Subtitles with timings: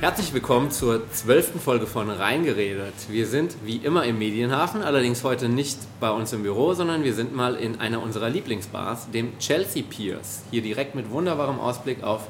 [0.00, 2.94] Herzlich willkommen zur zwölften Folge von Reingeredet.
[3.10, 7.12] Wir sind wie immer im Medienhafen, allerdings heute nicht bei uns im Büro, sondern wir
[7.12, 10.42] sind mal in einer unserer Lieblingsbars, dem Chelsea Piers.
[10.50, 12.28] Hier direkt mit wunderbarem Ausblick auf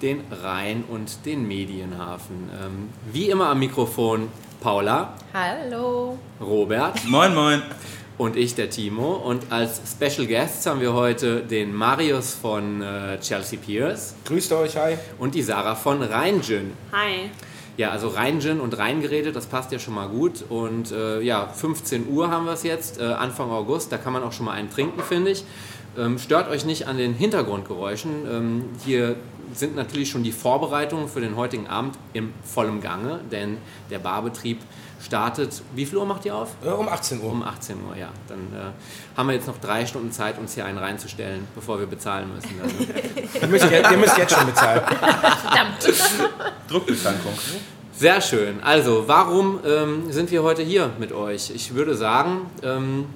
[0.00, 2.48] den Rhein und den Medienhafen.
[2.58, 4.28] Ähm, wie immer am Mikrofon
[4.62, 5.12] Paula.
[5.34, 6.18] Hallo.
[6.40, 7.04] Robert.
[7.04, 7.62] Moin, moin
[8.22, 9.14] und ich, der Timo.
[9.14, 14.14] Und als Special Guests haben wir heute den Marius von äh, Chelsea Piers.
[14.24, 14.96] Grüßt euch, hi.
[15.18, 16.72] Und die Sarah von Rheingin.
[16.92, 17.30] Hi.
[17.76, 20.44] Ja, also Rheingin und Rheingeräte, das passt ja schon mal gut.
[20.48, 23.90] Und äh, ja, 15 Uhr haben wir es jetzt, äh, Anfang August.
[23.90, 25.44] Da kann man auch schon mal einen trinken, finde ich.
[25.98, 28.10] Ähm, stört euch nicht an den Hintergrundgeräuschen.
[28.30, 29.16] Ähm, hier
[29.52, 33.58] sind natürlich schon die Vorbereitungen für den heutigen Abend im vollen Gange, denn
[33.90, 34.58] der Barbetrieb
[35.04, 35.62] startet.
[35.74, 36.50] Wie viel Uhr macht ihr auf?
[36.64, 37.30] Äh, um 18 Uhr.
[37.30, 38.08] Um 18 Uhr, ja.
[38.28, 41.86] Dann äh, haben wir jetzt noch drei Stunden Zeit, uns hier einen reinzustellen, bevor wir
[41.86, 42.60] bezahlen müssen.
[42.62, 42.76] Also.
[43.42, 44.82] ihr, müsst jetzt, ihr, müsst jetzt, schon bezahlen.
[44.82, 45.92] Verdammt.
[46.68, 47.32] Druckbetankung.
[47.94, 48.62] Sehr schön.
[48.62, 51.50] Also, warum ähm, sind wir heute hier mit euch?
[51.54, 53.06] Ich würde sagen, ähm,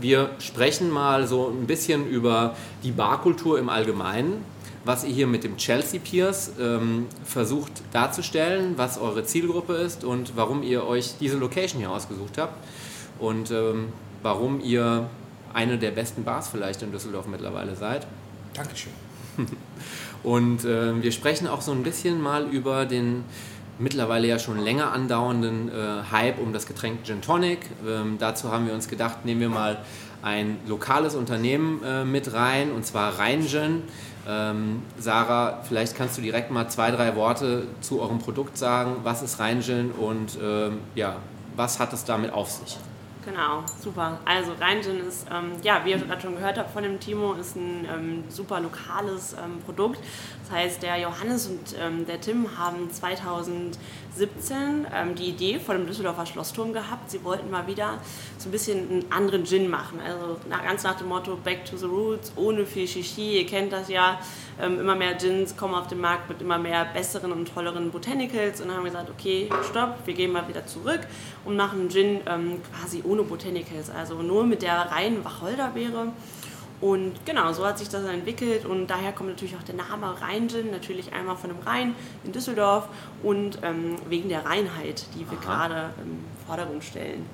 [0.00, 4.44] wir sprechen mal so ein bisschen über die Barkultur im Allgemeinen
[4.84, 10.36] was ihr hier mit dem Chelsea Piers ähm, versucht darzustellen, was eure Zielgruppe ist und
[10.36, 12.56] warum ihr euch diese Location hier ausgesucht habt
[13.18, 13.88] und ähm,
[14.22, 15.08] warum ihr
[15.52, 18.06] eine der besten Bars vielleicht in Düsseldorf mittlerweile seid.
[18.54, 18.92] Dankeschön.
[20.22, 23.24] und äh, wir sprechen auch so ein bisschen mal über den
[23.78, 27.58] mittlerweile ja schon länger andauernden äh, Hype um das Getränk Gin Tonic.
[27.86, 29.78] Ähm, dazu haben wir uns gedacht, nehmen wir mal
[30.22, 33.82] ein lokales Unternehmen äh, mit rein, und zwar Rheingin.
[34.26, 38.96] Ähm, Sarah, vielleicht kannst du direkt mal zwei, drei Worte zu eurem Produkt sagen.
[39.02, 41.16] Was ist Rheingin und ähm, ja,
[41.56, 42.78] was hat es damit auf sich?
[43.24, 44.18] Genau, super.
[44.26, 47.56] Also Rheingin ist, ähm, ja, wie ihr gerade schon gehört habt von dem Timo, ist
[47.56, 49.98] ein ähm, super lokales ähm, Produkt.
[50.42, 52.90] Das heißt, der Johannes und ähm, der Tim haben
[54.16, 57.10] 2017 ähm, die Idee vor dem Düsseldorfer Schlossturm gehabt.
[57.10, 57.98] Sie wollten mal wieder
[58.38, 60.00] so ein bisschen einen anderen Gin machen.
[60.00, 63.38] Also nach, ganz nach dem Motto Back to the Roots, ohne viel Shishi.
[63.38, 64.20] Ihr kennt das ja.
[64.60, 68.60] Ähm, immer mehr Gins kommen auf den Markt mit immer mehr besseren und tolleren Botanicals.
[68.60, 71.00] Und haben gesagt, okay, stopp, wir gehen mal wieder zurück
[71.44, 73.90] und machen einen Gin ähm, quasi ohne Botanicals.
[73.90, 76.12] Also nur mit der reinen Wacholderbeere.
[76.84, 80.70] Und genau, so hat sich das entwickelt und daher kommt natürlich auch der Name Rheingin,
[80.70, 82.88] natürlich einmal von dem Rhein in Düsseldorf
[83.22, 85.66] und ähm, wegen der Reinheit, die wir Aha.
[85.66, 87.24] gerade im Vordergrund stellen.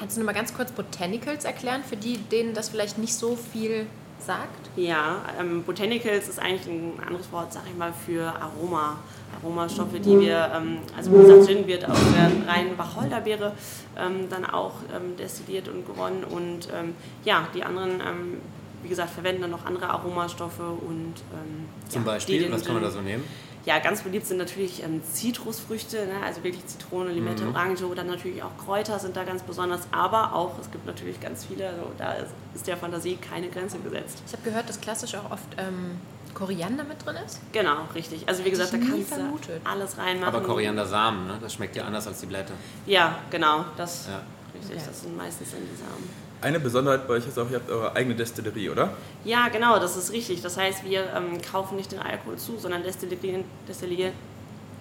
[0.00, 3.36] Kannst du nur mal ganz kurz Botanicals erklären, für die, denen das vielleicht nicht so
[3.36, 3.86] viel
[4.18, 4.68] sagt?
[4.74, 8.98] Ja, ähm, Botanicals ist eigentlich ein anderes Wort, sag ich mal, für Aroma.
[9.40, 13.52] Aromastoffe, die wir, ähm, also wie gesagt, Gin wird aus der reinen Wacholderbeere
[13.96, 16.94] ähm, dann auch ähm, destilliert und gewonnen und ähm,
[17.24, 18.40] ja, die anderen ähm,
[18.82, 22.82] wie gesagt, verwenden dann noch andere Aromastoffe und ähm, Zum ja, Beispiel, was kann man
[22.82, 23.24] da so nehmen?
[23.64, 26.24] Ja, ganz beliebt sind natürlich ähm, Zitrusfrüchte, ne?
[26.24, 27.54] also wirklich Zitrone, Limette, mhm.
[27.54, 31.44] Orange oder natürlich auch Kräuter sind da ganz besonders, aber auch, es gibt natürlich ganz
[31.44, 34.20] viele, also da ist, ist der Fantasie keine Grenze gesetzt.
[34.26, 36.00] Ich habe gehört, dass klassisch auch oft ähm,
[36.34, 37.40] Koriander mit drin ist?
[37.52, 38.28] Genau, richtig.
[38.28, 40.34] Also wie Hätte gesagt, da kannst du alles reinmachen.
[40.34, 41.38] Aber Koriandersamen, ne?
[41.40, 42.54] das schmeckt ja anders als die Blätter.
[42.86, 44.22] Ja, genau, das, ja.
[44.54, 44.84] richtig, okay.
[44.88, 46.21] das sind meistens in die Samen.
[46.42, 48.90] Eine Besonderheit bei euch ist auch, ihr habt eure eigene Destillerie, oder?
[49.24, 50.42] Ja, genau, das ist richtig.
[50.42, 53.44] Das heißt, wir ähm, kaufen nicht den Alkohol zu, sondern destillieren.
[53.68, 54.12] destillieren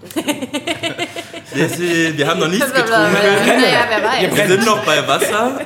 [1.53, 2.91] wir haben noch nichts getrunken.
[2.91, 4.35] Naja, wer weiß.
[4.35, 5.61] Wir sind noch bei Wasser.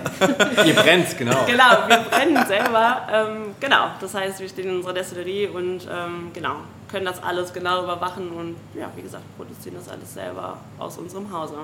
[0.66, 1.46] Ihr brennt, genau.
[1.46, 3.08] Genau, wir brennen selber.
[3.10, 6.56] Ähm, genau, das heißt, wir stehen in unserer Destillerie und ähm, genau,
[6.92, 11.32] können das alles genau überwachen und ja, wie gesagt, produzieren das alles selber aus unserem
[11.32, 11.56] Hause.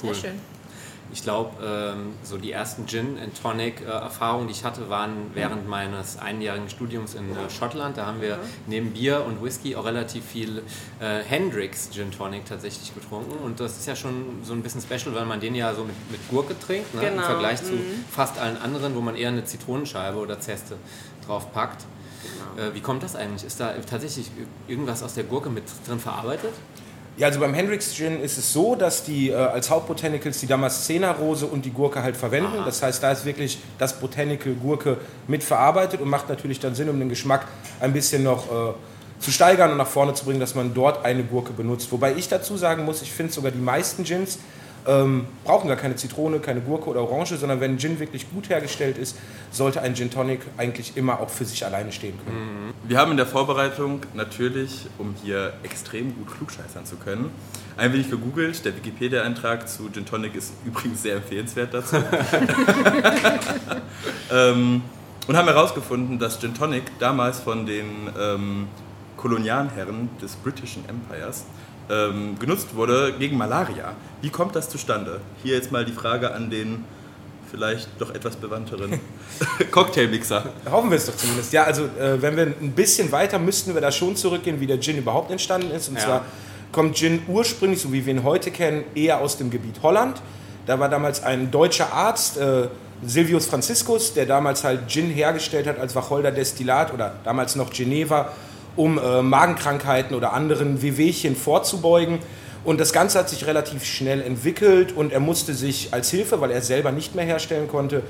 [0.00, 0.14] Cool.
[0.14, 0.53] Sehr schön.
[1.14, 5.30] Ich glaube, ähm, so die ersten Gin and Tonic äh, Erfahrungen, die ich hatte, waren
[5.32, 7.96] während meines einjährigen Studiums in äh, Schottland.
[7.96, 10.64] Da haben wir neben Bier und Whisky auch relativ viel
[10.98, 13.32] äh, Hendrix Gin Tonic tatsächlich getrunken.
[13.44, 15.94] Und das ist ja schon so ein bisschen special, weil man den ja so mit,
[16.10, 17.02] mit Gurke trinkt, ne?
[17.02, 17.22] genau.
[17.22, 17.66] im Vergleich mhm.
[17.66, 17.72] zu
[18.10, 20.74] fast allen anderen, wo man eher eine Zitronenscheibe oder Zeste
[21.24, 21.84] drauf packt.
[22.56, 22.68] Genau.
[22.68, 23.44] Äh, wie kommt das eigentlich?
[23.44, 24.32] Ist da tatsächlich
[24.66, 26.54] irgendwas aus der Gurke mit drin verarbeitet?
[27.16, 31.46] Ja, also beim Hendrix Gin ist es so, dass die äh, als Hauptbotanicals die Damaszener-Rose
[31.46, 32.58] und die Gurke halt verwenden.
[32.58, 32.64] Aha.
[32.64, 36.88] Das heißt, da ist wirklich das Botanical Gurke mit verarbeitet und macht natürlich dann Sinn,
[36.88, 37.46] um den Geschmack
[37.80, 38.74] ein bisschen noch äh,
[39.20, 41.92] zu steigern und nach vorne zu bringen, dass man dort eine Gurke benutzt.
[41.92, 44.38] Wobei ich dazu sagen muss, ich finde sogar die meisten Gins
[44.86, 48.98] ähm, brauchen gar keine Zitrone, keine Gurke oder Orange, sondern wenn Gin wirklich gut hergestellt
[48.98, 49.16] ist,
[49.50, 52.66] sollte ein Gin Tonic eigentlich immer auch für sich alleine stehen können.
[52.68, 52.74] Mhm.
[52.88, 57.30] Wir haben in der Vorbereitung natürlich, um hier extrem gut klugscheißern zu können,
[57.76, 58.64] ein wenig gegoogelt.
[58.64, 61.96] Der Wikipedia-Eintrag zu Gin Tonic ist übrigens sehr empfehlenswert dazu.
[64.32, 64.82] ähm,
[65.26, 68.68] und haben herausgefunden, dass Gin Tonic damals von den ähm,
[69.16, 71.46] Kolonialherren des britischen Empires
[71.90, 73.92] ähm, genutzt wurde gegen Malaria.
[74.22, 75.20] Wie kommt das zustande?
[75.42, 76.84] Hier jetzt mal die Frage an den
[77.50, 78.98] vielleicht doch etwas bewandteren
[79.70, 80.44] Cocktailmixer.
[80.70, 81.52] Hoffen wir es doch zumindest.
[81.52, 84.80] Ja, also äh, wenn wir ein bisschen weiter, müssten wir da schon zurückgehen, wie der
[84.80, 85.88] Gin überhaupt entstanden ist.
[85.88, 86.04] Und Ja.
[86.04, 86.24] zwar
[86.72, 90.20] kommt Gin ursprünglich, so wie wir ihn heute kennen, eher aus dem Gebiet Holland.
[90.66, 92.68] Da war damals ein deutscher Arzt, äh,
[93.04, 98.32] Silvius Franziskus, der damals halt Gin hergestellt hat als Wacholder-Destillat oder damals noch Geneva,
[98.76, 102.18] um äh, Magenkrankheiten oder anderen Wehwehchen vorzubeugen.
[102.64, 106.50] Und das Ganze hat sich relativ schnell entwickelt und er musste sich als Hilfe, weil
[106.50, 108.02] er selber nicht mehr herstellen konnte,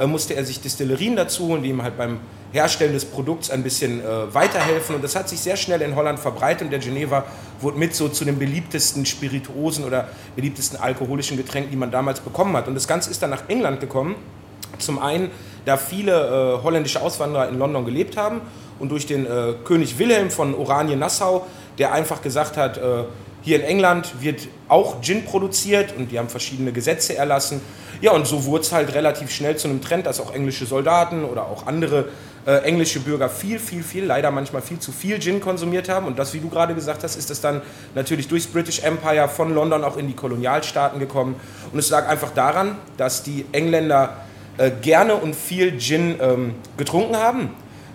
[0.00, 2.18] äh, musste er sich Destillerien dazu holen, die ihm halt beim
[2.52, 4.96] Herstellen des Produkts ein bisschen äh, weiterhelfen.
[4.96, 7.24] Und das hat sich sehr schnell in Holland verbreitet und der Geneva
[7.60, 12.56] wurde mit so zu den beliebtesten Spirituosen oder beliebtesten alkoholischen Getränken, die man damals bekommen
[12.56, 12.66] hat.
[12.66, 14.16] Und das Ganze ist dann nach England gekommen.
[14.78, 15.30] Zum einen,
[15.64, 18.40] da viele äh, holländische Auswanderer in London gelebt haben
[18.78, 21.46] und durch den äh, König Wilhelm von Oranien-Nassau,
[21.78, 23.04] der einfach gesagt hat, äh,
[23.42, 27.60] hier in England wird auch Gin produziert und die haben verschiedene Gesetze erlassen.
[28.02, 31.24] Ja, und so wurde es halt relativ schnell zu einem Trend, dass auch englische Soldaten
[31.24, 32.08] oder auch andere
[32.46, 36.06] äh, englische Bürger viel, viel, viel, leider manchmal viel zu viel Gin konsumiert haben.
[36.06, 37.60] Und das, wie du gerade gesagt hast, ist es dann
[37.94, 41.36] natürlich durchs British Empire von London auch in die Kolonialstaaten gekommen.
[41.72, 44.16] Und es lag einfach daran, dass die Engländer
[44.60, 47.50] äh, gerne und viel Gin ähm, getrunken haben.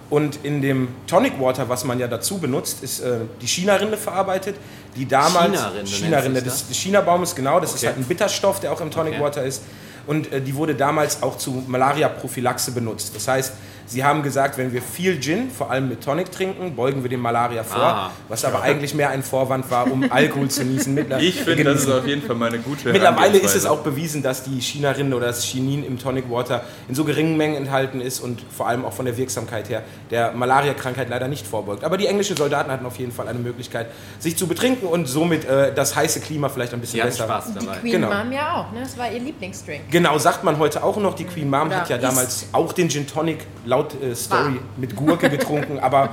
[0.10, 4.56] Und in dem Tonic Water, was man ja dazu benutzt, ist äh, die China-Rinde verarbeitet,
[4.96, 7.88] die damals China-Rinde China-Rinde des, des China-Baumes, genau, das ist Okay.
[7.88, 9.24] halt ein Bitterstoff, der auch im Tonic Okay.
[9.24, 9.62] Water ist.
[10.08, 13.16] Und äh, die wurde damals auch zu Malaria-Prophylaxe benutzt.
[13.16, 13.54] Das heißt,
[13.86, 17.20] sie haben gesagt, wenn wir viel Gin, vor allem mit Tonic trinken, beugen wir dem
[17.22, 18.12] Malaria vor, Ah.
[18.30, 20.96] was aber eigentlich mehr ein Vorwand war, um Alkohol zu genießen.
[21.20, 24.22] Ich finde, das ist auf jeden Fall mal eine gute Mittlerweile ist es auch bewiesen,
[24.24, 28.20] dass die China-Rinde oder das Chinin im Tonic Water in so geringen Mengen enthalten ist
[28.20, 31.84] und vor allem auch von der Wirksamkeit her der Malaria-Krankheit leider nicht vorbeugt.
[31.84, 33.88] Aber die englischen Soldaten hatten auf jeden Fall eine Möglichkeit,
[34.20, 37.26] sich zu betrinken und somit äh, das heiße Klima vielleicht ein bisschen hatten besser.
[37.26, 37.78] Spaß Die dabei.
[37.80, 38.08] Queen Genau.
[38.14, 38.82] Mom ja auch, ne?
[38.82, 39.92] Das war ihr Lieblingsdrink.
[39.92, 41.14] Genau, sagt man heute auch noch.
[41.16, 44.96] Die Queen Mom Oder hat ja damals auch den Gin Tonic laut äh, Story mit
[44.96, 45.80] Gurke getrunken.
[45.80, 46.10] aber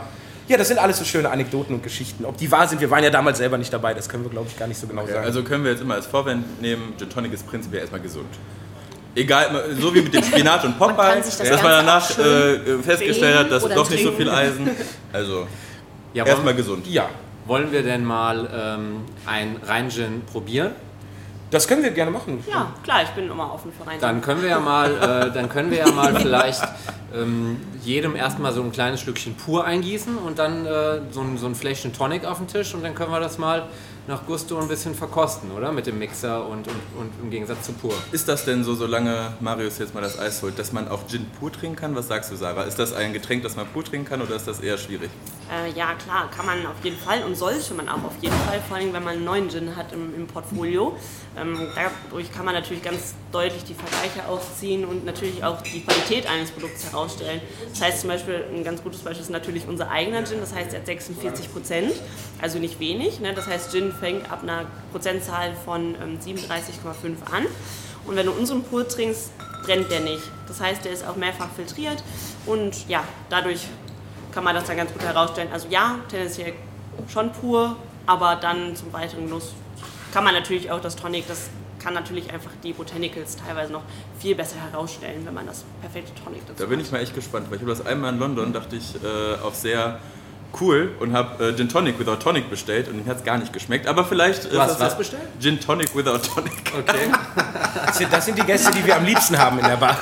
[0.49, 2.25] ja, das sind alles so schöne Anekdoten und Geschichten.
[2.25, 3.95] Ob die wahr sind, wir waren ja damals selber nicht dabei.
[3.95, 5.25] Das können wir, glaube ich, gar nicht so genau Okay, sagen.
[5.25, 8.27] also können wir jetzt immer als Vorwand nehmen, Gin Tonic ist prinzipiell erstmal gesund.
[9.15, 13.51] Egal, so wie mit dem Spinat und Popeye, das dass man danach äh, festgestellt hat,
[13.51, 14.71] dass doch nicht so viel Eisen.
[15.13, 15.47] Also
[16.15, 16.87] Ja, erstmal wollen, gesund.
[16.87, 17.09] ja,
[17.47, 20.73] wollen wir denn mal ähm, ein Reingin probieren?
[21.53, 22.43] Das können wir gerne machen.
[22.51, 23.99] Ja, klar, ich bin immer offen für rein.
[24.01, 26.63] Dann können wir ja mal, äh, dann können wir ja mal vielleicht
[27.15, 31.47] ähm, jedem erstmal so ein kleines Stückchen pur eingießen und dann äh, so, ein, so
[31.47, 33.65] ein Fläschchen Tonic auf den Tisch und dann können wir das mal
[34.07, 35.71] nach Gusto ein bisschen verkosten, oder?
[35.71, 37.95] Mit dem Mixer und, und, und im Gegensatz zu pur.
[38.11, 41.27] Ist das denn so, solange Marius jetzt mal das Eis holt, dass man auch Gin
[41.39, 41.95] pur trinken kann?
[41.95, 42.65] Was sagst du, Sarah?
[42.65, 45.11] Ist das ein Getränk, das man pur trinken kann oder ist das eher schwierig?
[45.51, 48.61] Äh, ja, klar, kann man auf jeden Fall und sollte man auch auf jeden Fall,
[48.67, 50.97] vor allem wenn man einen neuen Gin hat im, im Portfolio.
[51.37, 56.27] Ähm, dadurch kann man natürlich ganz deutlich die Vergleiche ausziehen und natürlich auch die Qualität
[56.27, 57.41] eines Produkts herausstellen.
[57.71, 60.73] Das heißt zum Beispiel, ein ganz gutes Beispiel ist natürlich unser eigener Gin, das heißt
[60.73, 61.93] er hat 46 Prozent,
[62.41, 63.21] also nicht wenig.
[63.21, 63.33] Ne?
[63.35, 67.47] Das heißt, Gin fängt ab einer Prozentzahl von ähm, 37,5 an.
[68.05, 69.31] Und wenn du unseren pur trinkst,
[69.63, 70.23] brennt der nicht.
[70.49, 72.03] Das heißt, der ist auch mehrfach filtriert
[72.47, 73.69] und ja, dadurch
[74.33, 75.49] kann man das dann ganz gut herausstellen.
[75.53, 76.55] Also ja, tendenziell
[77.09, 77.77] schon pur,
[78.07, 79.53] aber dann zum weiteren Genuss
[80.13, 83.83] kann man natürlich auch das Tonic, das kann natürlich einfach die Botanicals teilweise noch
[84.19, 87.47] viel besser herausstellen, wenn man das perfekte Tonic dazu Da bin ich mal echt gespannt,
[87.49, 89.99] weil ich habe das einmal in London, dachte ich, äh, auf sehr
[90.61, 93.53] cool und habe äh, Gin Tonic without Tonic bestellt und mir hat es gar nicht
[93.53, 93.87] geschmeckt.
[93.87, 94.53] Aber vielleicht...
[94.53, 95.23] das was ja- bestellt?
[95.41, 96.53] Gin Tonic without Tonic.
[96.77, 97.11] Okay.
[97.87, 99.97] Das sind, das sind die Gäste, die wir am liebsten haben in der Bar.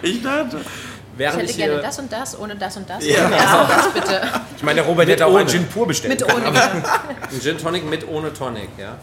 [0.00, 0.58] Ich dachte...
[0.58, 3.04] Ich Während hätte ich gerne hier, das und das, ohne das und das.
[3.04, 3.26] Ja.
[3.26, 4.20] Und das und das bitte.
[4.56, 5.40] Ich meine, der Robert Mit hätte auch ohne.
[5.40, 6.18] einen Gin pur bestellt.
[6.20, 6.46] Mit ohne.
[6.46, 8.96] ein Gin Tonic mit ohne Tonic, ja.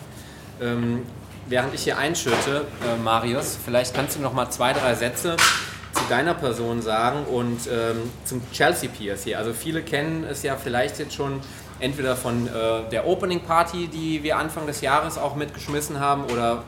[0.59, 1.05] Ähm,
[1.47, 5.37] während ich hier einschütte, äh, Marius, vielleicht kannst du noch mal zwei, drei Sätze
[5.99, 9.37] zu deiner Person sagen und ähm, zum Chelsea Piers hier.
[9.37, 11.41] Also viele kennen es ja vielleicht jetzt schon
[11.79, 16.63] entweder von äh, der Opening Party, die wir Anfang des Jahres auch mitgeschmissen haben oder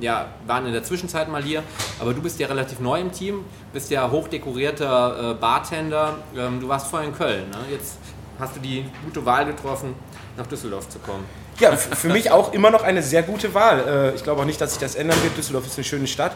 [0.00, 1.62] ja, waren in der Zwischenzeit mal hier,
[1.98, 6.68] aber du bist ja relativ neu im Team, bist ja hochdekorierter äh, Bartender, ähm, du
[6.68, 7.56] warst vorher in Köln, ne?
[7.70, 7.96] jetzt
[8.38, 9.94] hast du die gute Wahl getroffen,
[10.36, 11.24] nach Düsseldorf zu kommen.
[11.58, 14.12] Ja, für mich auch immer noch eine sehr gute Wahl.
[14.12, 15.38] Äh, Ich glaube auch nicht, dass sich das ändern wird.
[15.38, 16.32] Düsseldorf ist eine schöne Stadt.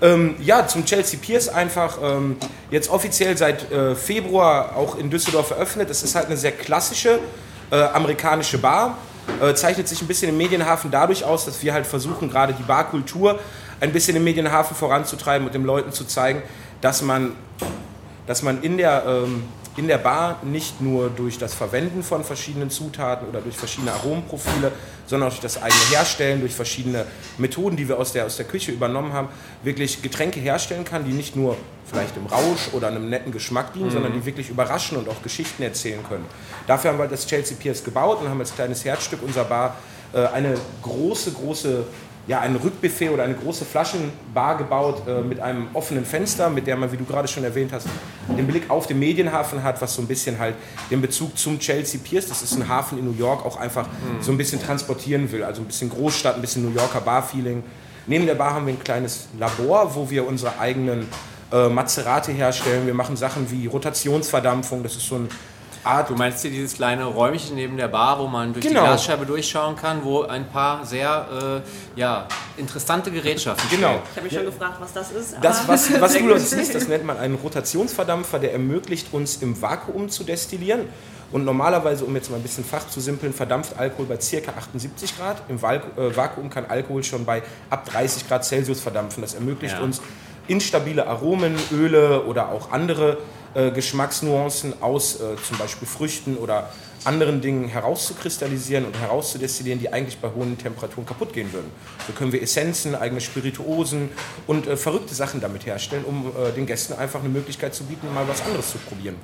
[0.00, 2.36] Ähm, ja, zum Chelsea Piers einfach ähm,
[2.70, 5.90] jetzt offiziell seit äh, Februar auch in Düsseldorf eröffnet.
[5.90, 7.18] Es ist halt eine sehr klassische
[7.70, 8.96] äh, amerikanische Bar.
[9.42, 12.62] Äh, zeichnet sich ein bisschen im Medienhafen dadurch aus, dass wir halt versuchen, gerade die
[12.62, 13.38] Barkultur
[13.80, 16.42] ein bisschen im Medienhafen voranzutreiben und den Leuten zu zeigen,
[16.80, 17.32] dass man
[18.28, 19.42] dass man in der ähm,
[19.78, 24.72] in der Bar nicht nur durch das Verwenden von verschiedenen Zutaten oder durch verschiedene Aromenprofile,
[25.06, 27.06] sondern auch durch das eigene Herstellen, durch verschiedene
[27.38, 29.28] Methoden, die wir aus der, aus der Küche übernommen haben,
[29.62, 31.56] wirklich Getränke herstellen kann, die nicht nur
[31.86, 33.92] vielleicht im Rausch oder einem netten Geschmack dienen, mhm.
[33.92, 36.26] sondern die wirklich überraschen und auch Geschichten erzählen können.
[36.66, 39.76] Dafür haben wir das Chelsea Piers gebaut und haben als kleines Herzstück unserer Bar
[40.12, 41.84] äh, eine große, große
[42.28, 46.76] ja, ein Rückbuffet oder eine große Flaschenbar gebaut äh, mit einem offenen Fenster, mit der
[46.76, 47.86] man, wie du gerade schon erwähnt hast,
[48.28, 50.54] den Blick auf den Medienhafen hat, was so ein bisschen halt
[50.90, 54.22] den Bezug zum Chelsea Piers, das ist ein Hafen in New York, auch einfach mhm.
[54.22, 55.42] so ein bisschen transportieren will.
[55.42, 57.64] Also ein bisschen Großstadt, ein bisschen New Yorker Bar-Feeling.
[58.06, 61.08] Neben der Bar haben wir ein kleines Labor, wo wir unsere eigenen
[61.50, 62.86] äh, Mazerate herstellen.
[62.86, 65.28] Wir machen Sachen wie Rotationsverdampfung, das ist so ein
[65.84, 66.10] Art.
[66.10, 68.80] Du meinst hier dieses kleine Räumchen neben der Bar, wo man durch genau.
[68.80, 71.62] die Glasscheibe durchschauen kann, wo ein paar sehr
[71.96, 73.88] äh, ja, interessante Gerätschaften Genau.
[73.88, 74.00] Stehen.
[74.10, 75.36] Ich habe mich schon gefragt, was das ist.
[75.40, 79.60] Das, was, was du das siehst, das nennt man einen Rotationsverdampfer, der ermöglicht uns im
[79.60, 80.86] Vakuum zu destillieren.
[81.30, 84.52] Und normalerweise, um jetzt mal ein bisschen Fach zu simpeln, verdampft Alkohol bei ca.
[84.56, 85.42] 78 Grad.
[85.48, 89.20] Im äh, Vakuum kann Alkohol schon bei ab 30 Grad Celsius verdampfen.
[89.20, 89.82] Das ermöglicht ja.
[89.82, 90.00] uns
[90.46, 93.18] instabile Aromen, Öle oder auch andere
[93.58, 96.70] äh, Geschmacksnuancen aus äh, zum Beispiel Früchten oder
[97.04, 101.70] anderen Dingen herauszukristallisieren und herauszudestillieren, die eigentlich bei hohen Temperaturen kaputt gehen würden.
[102.06, 104.10] So können wir Essenzen, eigene Spirituosen
[104.46, 108.12] und äh, verrückte Sachen damit herstellen, um äh, den Gästen einfach eine Möglichkeit zu bieten,
[108.14, 109.16] mal was anderes zu probieren.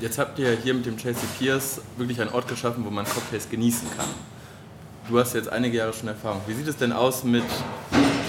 [0.00, 3.48] Jetzt habt ihr hier mit dem Chelsea Piers wirklich einen Ort geschaffen, wo man Cocktails
[3.50, 4.08] genießen kann.
[5.08, 6.40] Du hast jetzt einige Jahre schon Erfahrung.
[6.46, 7.44] Wie sieht es denn aus mit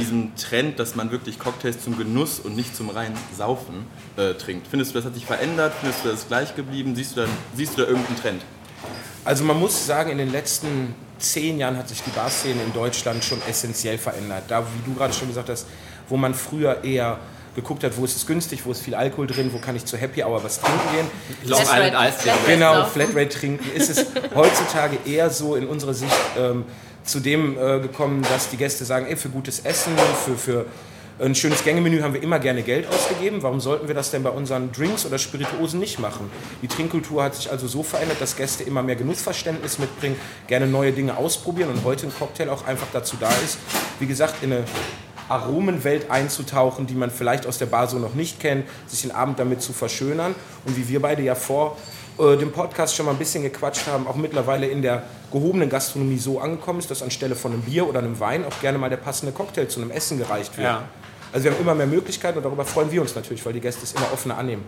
[0.04, 3.86] diesem Trend, dass man wirklich Cocktails zum Genuss und nicht zum reinen Saufen
[4.18, 4.68] äh, trinkt?
[4.68, 5.74] Findest du, das hat sich verändert?
[5.80, 6.94] Findest du, das ist gleich geblieben?
[6.96, 8.42] Siehst du, da, siehst du da irgendeinen Trend?
[9.24, 13.24] Also man muss sagen, in den letzten zehn Jahren hat sich die Barszene in Deutschland
[13.24, 14.44] schon essentiell verändert.
[14.50, 15.68] Da, wie du gerade schon gesagt hast,
[16.10, 17.20] wo man früher eher
[17.56, 19.96] geguckt hat, wo ist es günstig, wo ist viel Alkohol drin, wo kann ich zu
[19.96, 21.08] Happy Hour was trinken gehen.
[21.50, 23.72] Long Island Ice Genau, Flatrate trinken.
[23.74, 24.06] Ist es
[24.36, 26.66] heutzutage eher so in unserer Sicht ähm,
[27.04, 29.94] zu dem äh, gekommen, dass die Gäste sagen, ey, für gutes Essen,
[30.26, 30.66] für, für
[31.20, 33.44] ein schönes Gängemenü haben wir immer gerne Geld ausgegeben.
[33.44, 36.32] Warum sollten wir das denn bei unseren Drinks oder Spirituosen nicht machen?
[36.62, 40.16] Die Trinkkultur hat sich also so verändert, dass Gäste immer mehr Genussverständnis mitbringen,
[40.48, 43.58] gerne neue Dinge ausprobieren und heute ein Cocktail auch einfach dazu da ist,
[44.00, 44.64] wie gesagt, in eine
[45.30, 49.40] Aromenwelt einzutauchen, die man vielleicht aus der Bar so noch nicht kennt, sich den Abend
[49.40, 51.78] damit zu verschönern und wie wir beide ja vor
[52.18, 56.18] äh, dem Podcast schon mal ein bisschen gequatscht haben, auch mittlerweile in der gehobenen Gastronomie
[56.18, 58.98] so angekommen ist, dass anstelle von einem Bier oder einem Wein auch gerne mal der
[58.98, 60.68] passende Cocktail zu einem Essen gereicht wird.
[60.68, 60.84] Ja.
[61.32, 63.84] Also wir haben immer mehr Möglichkeiten und darüber freuen wir uns natürlich, weil die Gäste
[63.84, 64.64] es immer offener annehmen.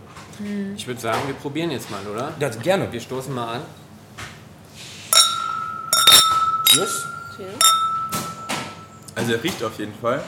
[0.76, 2.32] Ich würde sagen, wir probieren jetzt mal, oder?
[2.40, 2.90] Ja, gerne.
[2.90, 3.62] Wir stoßen mal an.
[6.66, 7.04] Cheers.
[7.36, 7.54] Cheers.
[9.14, 10.22] Also er riecht auf jeden Fall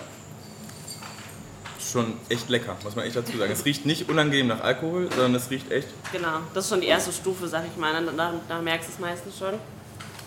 [1.92, 3.52] schon echt lecker, muss man echt dazu sagen.
[3.52, 5.88] Es riecht nicht unangenehm nach Alkohol, sondern es riecht echt.
[6.12, 7.92] Genau, das ist schon die erste Stufe, sag ich mal.
[8.16, 9.54] Da, da merkst du es meistens schon.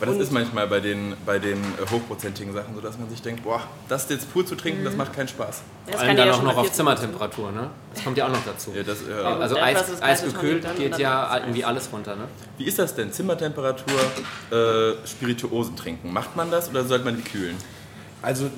[0.01, 3.08] Aber das und ist manchmal bei den, bei den äh, hochprozentigen Sachen so, dass man
[3.08, 4.86] sich denkt, boah, das jetzt pur zu trinken, mhm.
[4.86, 5.62] das macht keinen Spaß.
[5.86, 7.70] Ja, Vor allem dann ja auch noch auf Zimmertemperatur, ne?
[7.94, 8.72] Das kommt ja auch noch dazu.
[8.74, 9.38] Ja, das, ja.
[9.38, 12.24] Also Eis, Eis gekühlt geht ja irgendwie alles runter, ne?
[12.58, 13.13] Wie ist das denn?
[13.13, 14.00] Zimmertemperatur,
[14.51, 16.12] äh, Spirituosen trinken.
[16.12, 17.56] Macht man das oder sollte man die kühlen?
[18.24, 18.50] Also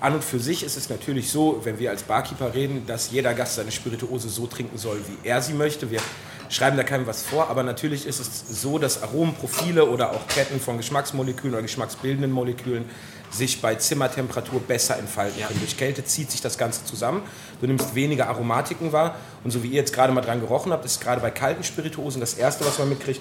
[0.00, 3.34] an und für sich ist es natürlich so, wenn wir als Barkeeper reden, dass jeder
[3.34, 5.90] Gast seine Spirituose so trinken soll, wie er sie möchte.
[5.90, 6.00] Wir
[6.48, 10.60] schreiben da keinem was vor, aber natürlich ist es so, dass Aromenprofile oder auch Ketten
[10.60, 12.84] von Geschmacksmolekülen oder geschmacksbildenden Molekülen
[13.30, 15.58] sich bei Zimmertemperatur besser entfalten können.
[15.58, 15.60] Ja.
[15.60, 17.22] Durch Kälte zieht sich das Ganze zusammen.
[17.60, 19.16] Du nimmst weniger Aromatiken wahr.
[19.44, 22.20] Und so wie ihr jetzt gerade mal dran gerochen habt, ist gerade bei kalten Spirituosen
[22.20, 23.20] das Erste, was man mitkriegt,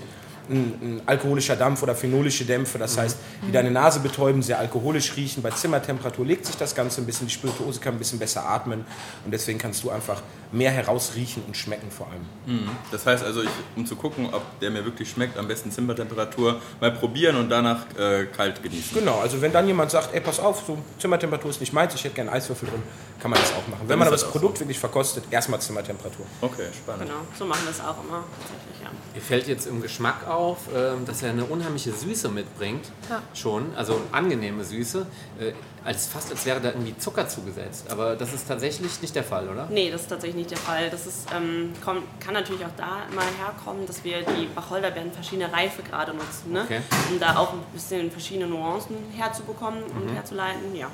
[0.50, 3.01] ein, ein, alkoholischer Dampf oder phenolische Dämpfe, das mhm.
[3.01, 5.42] heißt, die deine Nase betäuben, sehr alkoholisch riechen.
[5.44, 8.86] Bei Zimmertemperatur legt sich das Ganze ein bisschen, die Spirituose kann ein bisschen besser atmen
[9.25, 12.25] und deswegen kannst du einfach mehr herausriechen und schmecken vor allem.
[12.46, 12.70] Mhm.
[12.92, 16.62] Das heißt also, ich, um zu gucken, ob der mir wirklich schmeckt, am besten Zimmertemperatur
[16.80, 18.98] mal probieren und danach äh, kalt genießen.
[18.98, 22.04] Genau, also wenn dann jemand sagt, ey, pass auf, so Zimmertemperatur ist nicht meins, ich
[22.04, 22.84] hätte gerne Eiswürfel drin,
[23.20, 23.88] kann man das auch machen.
[23.88, 24.62] Wenn man aber das, das Produkt so.
[24.62, 26.25] wirklich verkostet, erstmal Zimmertemperatur.
[26.42, 27.08] Okay, spannend.
[27.08, 28.89] Genau, so machen wir es auch immer tatsächlich, ja.
[29.13, 30.37] Mir fällt jetzt im Geschmack auf,
[30.75, 33.22] ähm, dass er eine unheimliche Süße mitbringt, ja.
[33.34, 35.06] schon, also angenehme Süße,
[35.39, 35.53] äh,
[35.84, 37.89] als fast als wäre da irgendwie Zucker zugesetzt.
[37.89, 39.67] Aber das ist tatsächlich nicht der Fall, oder?
[39.72, 40.89] Nee, das ist tatsächlich nicht der Fall.
[40.89, 45.51] Das ist, ähm, kommt, kann natürlich auch da mal herkommen, dass wir die Wacholderbeeren verschiedene
[45.51, 46.63] Reifegrade nutzen, ne?
[46.63, 46.82] Okay.
[47.10, 50.13] um da auch ein bisschen verschiedene Nuancen herzubekommen und mhm.
[50.13, 50.75] herzuleiten.
[50.75, 50.91] Ja,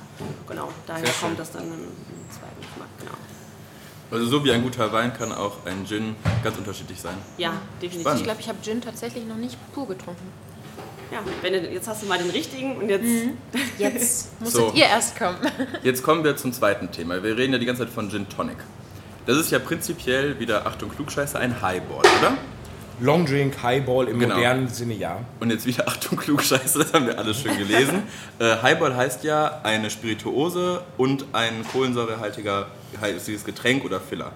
[0.47, 2.89] genau, daher kommt das dann im, im zweiten Geschmack.
[2.99, 3.32] Genau.
[4.13, 7.15] Also so wie ein guter Wein kann auch ein Gin ganz unterschiedlich sein.
[7.39, 8.01] Ja, definitiv.
[8.01, 8.19] Spannend.
[8.19, 10.31] Ich glaube, ich habe Gin tatsächlich noch nicht pur getrunken.
[11.11, 13.03] Ja, wenn du, jetzt hast du mal den richtigen und jetzt.
[13.03, 13.37] Mhm.
[13.79, 14.71] Jetzt musstet so.
[14.75, 15.37] ihr erst kommen.
[15.83, 17.21] Jetzt kommen wir zum zweiten Thema.
[17.23, 18.57] Wir reden ja die ganze Zeit von Gin Tonic.
[19.25, 22.37] Das ist ja prinzipiell wieder, Achtung Klugscheiße, ein Highball, oder?
[23.03, 24.35] Long Drink, Highball im Genau.
[24.35, 25.19] modernen Sinne, ja.
[25.41, 28.03] Und jetzt wieder Achtung, Klugscheiße, das haben wir alle schön gelesen.
[28.39, 32.67] äh, Highball heißt ja eine Spirituose und ein kohlensäurehaltiger
[33.45, 34.31] Getränk oder Filler.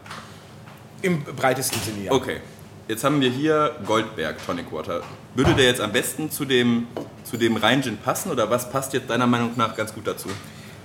[1.02, 2.12] Im breitesten Sinne, ja.
[2.12, 2.42] Okay,
[2.90, 5.02] jetzt haben wir hier Goldberg Tonic Water.
[5.34, 6.88] Würde der jetzt am besten zu dem,
[7.24, 10.28] zu dem Rhein-Gin passen oder was passt jetzt deiner Meinung nach ganz gut dazu?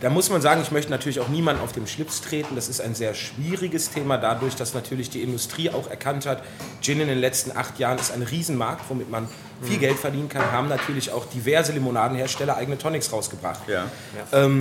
[0.03, 2.57] Da muss man sagen, ich möchte natürlich auch niemanden auf dem Schlips treten.
[2.57, 6.43] Das ist ein sehr schwieriges Thema, dadurch, dass natürlich die Industrie auch erkannt hat,
[6.81, 9.29] Gin in den letzten acht Jahren ist ein Riesenmarkt, womit man
[9.63, 13.61] viel Geld verdienen kann, haben natürlich auch diverse Limonadenhersteller eigene Tonics rausgebracht.
[13.69, 13.87] Ja.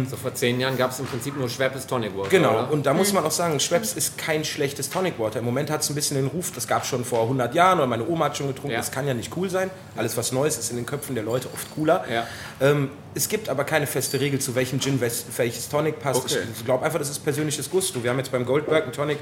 [0.09, 2.29] so vor zehn Jahren gab es im Prinzip nur Schweppes Tonic Water.
[2.29, 2.71] Genau, Oder?
[2.71, 5.39] und da muss man auch sagen, Schweppes ist kein schlechtes Tonic Water.
[5.39, 7.79] Im Moment hat es ein bisschen den Ruf, das gab es schon vor 100 Jahren
[7.79, 8.77] oder meine Oma hat schon getrunken, Ja.
[8.77, 9.69] das kann ja nicht cool sein.
[9.95, 12.03] Alles was Neues ist in den Köpfen der Leute oft cooler.
[12.11, 12.27] Ja.
[12.59, 16.23] Ähm, es gibt aber keine feste Regel, zu welchem Gin welches Tonic passt.
[16.23, 16.39] Okay.
[16.55, 18.01] Ich glaube einfach, das ist persönliches Gusto.
[18.03, 19.17] Wir haben jetzt beim Goldberg einen Tonic,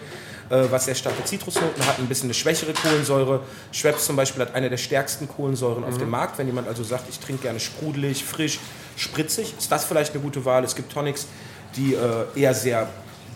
[0.52, 3.42] äh, was sehr starke Zitrusnoten hat, ein bisschen eine schwächere Kohlensäure.
[3.72, 5.28] Schweppes zum Beispiel hat eine der stärksten
[5.70, 6.38] Kohlensäuren auf dem Markt.
[6.38, 8.60] Wenn jemand also sagt, ich trinke gerne sprudelig, frisch,
[8.96, 10.64] spritzig, ist das vielleicht eine gute Wahl.
[10.64, 11.28] Es gibt Tonics,
[11.76, 12.88] die äh, eher sehr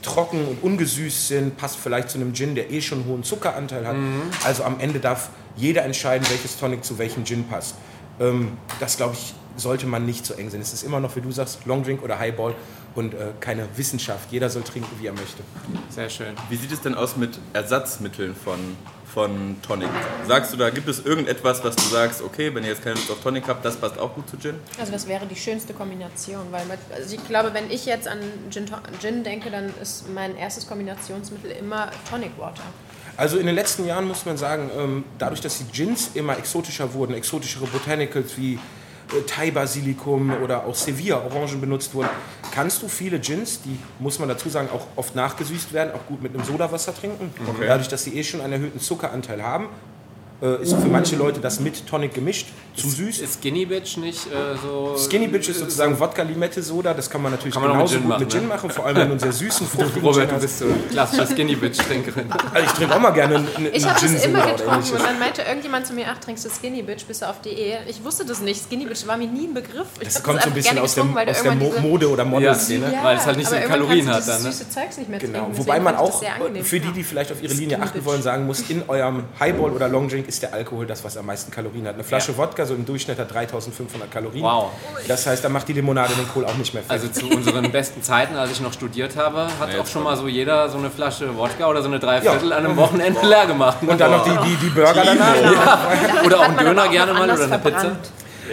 [0.01, 3.87] trocken und ungesüßt sind, passt vielleicht zu einem Gin, der eh schon einen hohen Zuckeranteil
[3.87, 3.95] hat.
[4.43, 7.75] Also am Ende darf jeder entscheiden, welches Tonic zu welchem Gin passt.
[8.19, 10.61] Ähm, das glaube ich, sollte man nicht so eng sehen.
[10.61, 12.55] Es ist immer noch, wie du sagst, Long Drink oder Highball
[12.95, 14.31] und äh, keine Wissenschaft.
[14.31, 15.43] Jeder soll trinken, wie er möchte.
[15.89, 16.33] Sehr schön.
[16.49, 18.59] Wie sieht es denn aus mit Ersatzmitteln von,
[19.13, 19.89] von Tonic?
[20.27, 23.09] Sagst du, da gibt es irgendetwas, was du sagst, okay, wenn ihr jetzt keine Lust
[23.11, 24.55] auf Tonic habt, das passt auch gut zu Gin?
[24.79, 26.41] Also was wäre die schönste Kombination?
[26.51, 28.19] Weil man- also ich glaube, wenn ich jetzt an
[28.49, 28.65] Gin,
[29.01, 32.63] Gin denke, dann ist mein erstes Kombinationsmittel immer Tonic Water.
[33.15, 36.93] Also in den letzten Jahren muss man sagen, ähm, dadurch, dass die Gins immer exotischer
[36.95, 38.57] wurden, exotischere Botanicals wie
[39.21, 42.09] Thai-Basilikum oder auch Sevilla-Orangen benutzt wurden,
[42.53, 46.21] kannst du viele Gins, die, muss man dazu sagen, auch oft nachgesüßt werden, auch gut
[46.21, 47.33] mit einem Sodawasser trinken.
[47.47, 47.65] Okay.
[47.67, 49.69] Dadurch, dass sie eh schon einen erhöhten Zuckeranteil haben,
[50.43, 53.19] äh, ist für manche Leute das mit Tonic gemischt zu süß.
[53.19, 54.95] Ist Skinny Bitch nicht äh, so.
[54.97, 58.09] Skinny Bitch ist sozusagen Wodka-Limette-Soda, das kann man natürlich Kann man auch mit genauso Gin
[58.09, 58.47] gut mit machen, Gin ne?
[58.47, 61.27] machen, vor allem wenn du einen sehr süßen, fruchtigen Robert, Gin du bist so klassische
[61.27, 62.25] Skinny Bitch-Trinkerin.
[62.53, 64.91] Also ich trinke auch mal gerne einen, einen Ich habe das Gin-Soda immer oder getrunken
[64.91, 67.79] und dann meinte irgendjemand zu mir, ach, trinkst du Skinny Bitch, bist du auf Diät?
[67.87, 68.63] Ich wusste das nicht.
[68.65, 69.87] Skinny Bitch war mir nie ein Begriff.
[69.99, 72.91] Ich Das kommt so ein bisschen aus der, aus der Mo Mode- oder Modelszene.
[72.91, 74.51] Ja, Weil es halt nicht so Kalorien hat dann, ne?
[74.51, 75.43] süße Zeugs nicht mehr Genau.
[75.45, 75.57] trinken.
[75.57, 76.21] Wobei man auch,
[76.63, 79.87] für die, die vielleicht auf ihre Linie achten wollen, sagen muss, in eurem Highball oder
[79.87, 81.93] Long Drink ist der Alkohol das, was am meisten Kalorien hat.
[81.93, 84.43] Eine Flasche Wodka so im Durchschnitt hat 3500 Kalorien.
[84.43, 84.71] Wow.
[85.07, 86.91] Das heißt, da macht die Limonade den Kohl auch nicht mehr fett.
[86.91, 90.17] Also zu unseren besten Zeiten, als ich noch studiert habe, hat Ja, auch schon mal
[90.17, 92.57] so jeder so eine Flasche Wodka oder so eine Dreiviertel Ja.
[92.57, 93.77] an einem Wochenende leer gemacht.
[93.81, 95.35] und dann noch die, die, die Burger danach.
[96.25, 97.59] Oder auch einen Döner auch gerne mal oder eine Pizza.
[97.79, 98.09] verbrannt.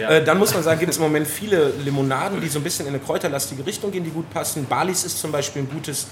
[0.07, 2.87] Äh, dann muss man sagen, gibt es im Moment viele Limonaden, die so ein bisschen
[2.87, 4.65] in eine kräuterlastige Richtung gehen, die gut passen.
[4.65, 6.07] Balis ist zum Beispiel ein gutes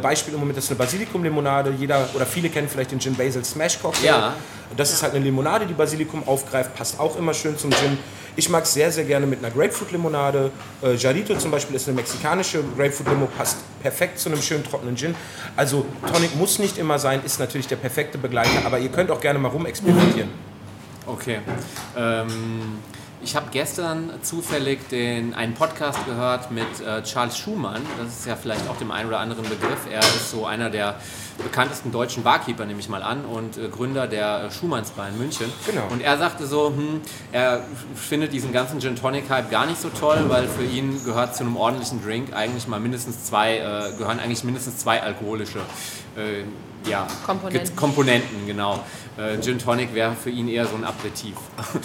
[0.00, 1.74] Beispiel im Moment, ist eine Basilikum-Limonade.
[1.78, 4.06] Jeder oder viele kennen vielleicht den Gin Basil Smash Cocktail.
[4.06, 4.34] Ja.
[4.76, 7.98] Das ist halt eine Limonade, die Basilikum aufgreift, passt auch immer schön zum Gin.
[8.36, 10.50] Ich mag es sehr, sehr gerne mit einer Grapefruit-Limonade.
[10.82, 15.14] Äh, Jarito zum Beispiel ist eine mexikanische Grapefruit-Limo, passt perfekt zu einem schönen trockenen Gin.
[15.54, 19.20] Also Tonic muss nicht immer sein, ist natürlich der perfekte Begleiter, aber ihr könnt auch
[19.20, 20.30] gerne mal rumexperimentieren.
[21.06, 21.38] Okay.
[21.96, 22.78] Ähm,
[23.24, 27.80] ich habe gestern zufällig den, einen Podcast gehört mit äh, Charles Schumann.
[27.98, 29.86] Das ist ja vielleicht auch dem einen oder anderen Begriff.
[29.90, 30.96] Er ist so einer der
[31.42, 35.16] bekanntesten deutschen Barkeeper, nehme ich mal an, und äh, Gründer der äh, Schumanns Bar in
[35.16, 35.50] München.
[35.64, 35.88] Genau.
[35.90, 37.00] Und er sagte so, hm,
[37.32, 37.62] er
[37.94, 41.44] findet diesen ganzen Gin Tonic Hype gar nicht so toll, weil für ihn gehört zu
[41.44, 45.60] einem ordentlichen Drink eigentlich mal mindestens zwei, äh, gehören eigentlich mindestens zwei alkoholische
[46.16, 46.44] äh,
[46.88, 47.76] ja, Komponenten.
[47.76, 48.84] Komponenten, genau.
[49.16, 51.34] Äh, Gin Tonic wäre für ihn eher so ein Aperitif.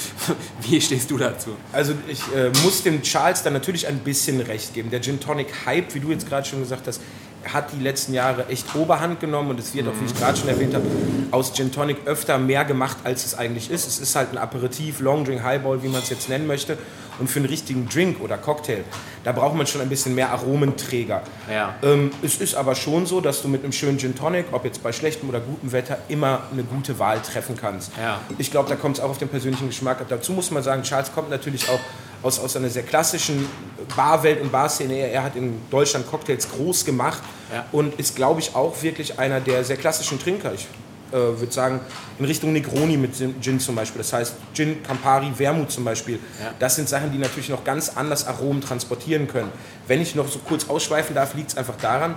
[0.62, 1.56] Wie stehst du dazu?
[1.72, 4.90] Also ich äh, muss dem Charles dann natürlich ein bisschen recht geben.
[4.90, 7.02] Der Gin Tonic Hype, wie du jetzt gerade schon gesagt hast,
[7.45, 10.49] hat die letzten Jahre echt Oberhand genommen und es wird auch, wie ich gerade schon
[10.49, 10.86] erwähnt habe,
[11.32, 13.88] aus Gin Tonic öfter mehr gemacht, als es eigentlich ist.
[13.88, 16.78] Es ist halt ein Aperitif, Long Drink, Highball, wie man es jetzt nennen möchte.
[17.19, 18.86] Und für einen richtigen Drink oder Cocktail,
[19.25, 21.21] da braucht man schon ein bisschen mehr Aromenträger.
[21.52, 21.75] Ja.
[21.84, 24.82] Ähm, es ist aber schon so, dass du mit einem schönen Gin Tonic, ob jetzt
[24.82, 27.91] bei schlechtem oder gutem Wetter, immer eine gute Wahl treffen kannst.
[28.02, 28.21] Ja.
[28.38, 30.08] Ich glaube, da kommt es auch auf den persönlichen Geschmack ab.
[30.08, 31.80] Dazu muss man sagen, Charles kommt natürlich auch
[32.23, 33.47] aus, aus einer sehr klassischen
[33.95, 34.93] Barwelt und Barszene.
[34.95, 37.21] Er, hat in Deutschland Cocktails groß gemacht
[37.53, 37.65] Ja.
[37.71, 40.53] und ist, glaube ich, auch wirklich einer der sehr klassischen Trinker.
[40.53, 40.67] Ich
[41.12, 41.79] äh, würde sagen,
[42.19, 43.99] in Richtung Negroni mit Gin zum Beispiel.
[43.99, 46.19] Das heißt, Gin, Campari, Wermut zum Beispiel.
[46.39, 46.53] Ja.
[46.60, 49.51] Das sind Sachen, die natürlich noch ganz anders Aromen transportieren können.
[49.88, 52.15] Wenn ich noch so kurz ausschweifen darf, liegt es einfach daran,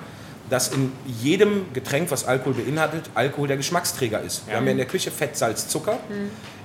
[0.51, 4.47] dass in jedem Getränk, was Alkohol beinhaltet, Alkohol der Geschmacksträger ist.
[4.47, 5.99] Wir haben ja in der Küche Fett, Salz, Zucker.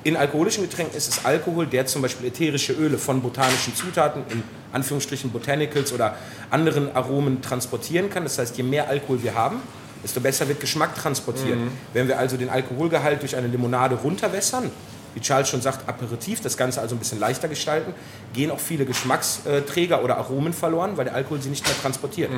[0.08, 4.42] In alkoholischen Getränken ist es Alkohol, der zum Beispiel ätherische Öle von botanischen Zutaten, in
[4.72, 6.16] Anführungsstrichen Botanicals oder
[6.50, 8.24] anderen Aromen transportieren kann.
[8.24, 9.60] Das heißt, je mehr Alkohol wir haben,
[10.02, 11.58] desto besser wird Geschmack transportiert.
[11.92, 14.72] Wenn wir also den Alkoholgehalt durch eine Limonade runterwässern,
[15.14, 17.94] wie Charles schon sagt, Aperitif, das Ganze also ein bisschen leichter gestalten,
[18.34, 22.32] gehen auch viele Geschmacksträger oder Aromen verloren, weil der Alkohol sie nicht mehr transportiert.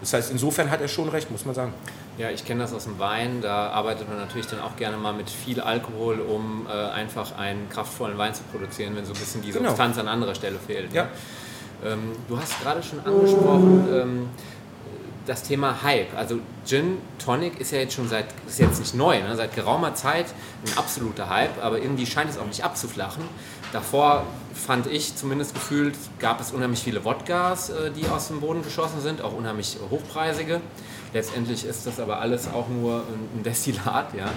[0.00, 1.72] Das heißt, insofern hat er schon recht, muss man sagen.
[2.18, 3.40] Ja, ich kenne das aus dem Wein.
[3.42, 7.68] Da arbeitet man natürlich dann auch gerne mal mit viel Alkohol, um äh, einfach einen
[7.68, 9.68] kraftvollen Wein zu produzieren, wenn so ein bisschen die Genau.
[9.68, 10.92] Substanz an anderer Stelle fehlt.
[10.92, 11.04] Ja.
[11.04, 11.08] Ne?
[11.84, 14.28] Ähm, du hast gerade schon angesprochen, ähm,
[15.26, 16.16] das Thema Hype.
[16.16, 19.36] Also Gin Tonic ist ja jetzt schon seit, ist jetzt nicht neu, ne?
[19.36, 20.26] seit geraumer Zeit
[20.64, 23.24] ein absoluter Hype, aber irgendwie scheint es auch nicht abzuflachen.
[23.76, 28.62] Davor fand ich zumindest gefühlt, gab es unheimlich viele Wodkas, äh, die aus dem Boden
[28.62, 30.62] geschossen sind, auch unheimlich hochpreisige.
[31.12, 33.02] Letztendlich ist das aber alles auch nur
[33.36, 34.30] ein Destillat, ja.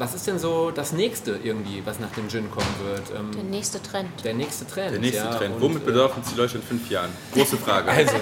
[0.00, 3.02] Was ist denn so das nächste irgendwie, was nach dem Gin kommen wird?
[3.14, 4.08] Ähm, Der nächste Trend.
[4.24, 4.92] der nächste Trend.
[4.92, 5.56] Der nächste ja, Trend.
[5.60, 7.10] Womit äh, bedauern uns die Leute in fünf Jahren?
[7.34, 7.90] Große Frage.
[8.00, 8.14] Also,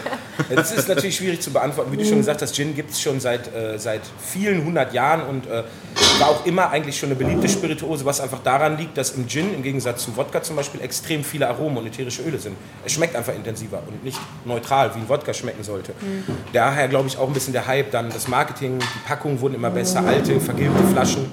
[0.52, 1.92] das ist natürlich schwierig zu beantworten.
[1.92, 5.22] Wie du schon gesagt hast, Gin gibt es schon seit, äh, seit vielen hundert Jahren
[5.22, 5.62] und äh,
[6.18, 9.54] war auch immer eigentlich schon eine beliebte Spirituose, was einfach daran liegt, dass im Gin
[9.54, 12.56] im Gegensatz zu Wodka zum Beispiel extrem viele Aromen und ätherische Öle sind.
[12.84, 15.92] Es schmeckt einfach intensiver und nicht neutral, wie ein Wodka schmecken sollte.
[16.52, 19.70] Daher glaube ich auch ein bisschen der Hype, dann das Marketing, die Packungen wurden immer
[19.70, 21.30] besser, alte, vergilbte Flaschen,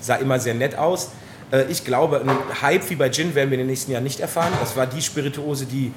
[0.00, 1.10] sah immer sehr nett aus.
[1.50, 4.20] Äh, Ich glaube, einen Hype wie bei Gin werden wir in den nächsten Jahren nicht
[4.20, 4.52] erfahren.
[4.60, 5.92] Das war die Spirituose, die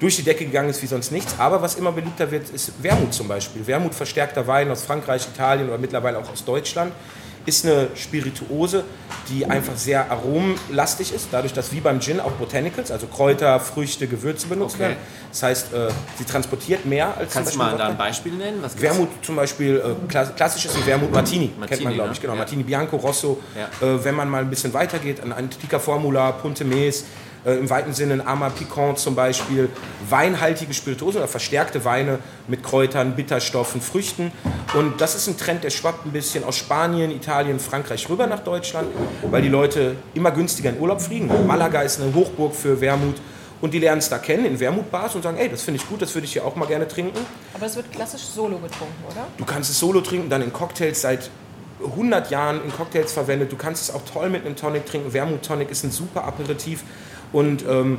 [0.00, 1.36] durch die Decke gegangen ist wie sonst nichts.
[1.38, 3.66] Aber was immer beliebter wird, ist Wermut zum Beispiel.
[3.66, 6.92] Wermut verstärkter Wein aus Frankreich, Italien oder mittlerweile auch aus Deutschland
[7.46, 8.84] ist eine Spirituose,
[9.28, 14.06] die einfach sehr aromenlastig ist, dadurch, dass wie beim Gin auch Botanicals, also Kräuter, Früchte,
[14.06, 14.82] Gewürze benutzt Okay.
[14.84, 14.96] werden.
[15.30, 17.96] Das heißt, äh, sie transportiert mehr als Kannst du mal da ein.
[17.96, 18.58] Beispiel nennen?
[18.62, 18.82] Was gibt's?
[18.82, 22.14] Wermut zum Beispiel, äh, kla- klassisch ist ein Wermut Martini, kennt Martini, man glaube ne?
[22.14, 22.32] ich, genau.
[22.34, 22.38] Ja.
[22.38, 23.40] Martini Bianco, Rosso.
[23.56, 23.86] Ja.
[23.86, 27.04] Äh, wenn man mal ein bisschen weitergeht, an Antica Formula, Punte Mes,
[27.44, 29.68] äh, im weiten Sinne ein Ama Piquant zum Beispiel,
[30.08, 34.32] weinhaltige Spirituosen oder verstärkte Weine mit Kräutern, Bitterstoffen, Früchten.
[34.74, 38.40] Und das ist ein Trend, der schwappt ein bisschen aus Spanien, Italien, Frankreich rüber nach
[38.40, 38.88] Deutschland,
[39.30, 41.30] weil die Leute immer günstiger in Urlaub fliegen.
[41.46, 43.16] Malaga ist eine Hochburg für Wermut.
[43.60, 46.02] Und die lernen es da kennen in Wermutbars und sagen, ey, das finde ich gut,
[46.02, 47.20] das würde ich hier auch mal gerne trinken.
[47.54, 49.24] Aber es wird klassisch solo getrunken, oder?
[49.38, 51.30] Du kannst es solo trinken, dann in Cocktails seit
[51.84, 53.52] 100 Jahren in Cocktails verwendet.
[53.52, 55.12] Du kannst es auch toll mit einem Tonic trinken.
[55.12, 56.82] Wermut Tonic ist ein super Aperitif.
[57.32, 57.98] Und ähm,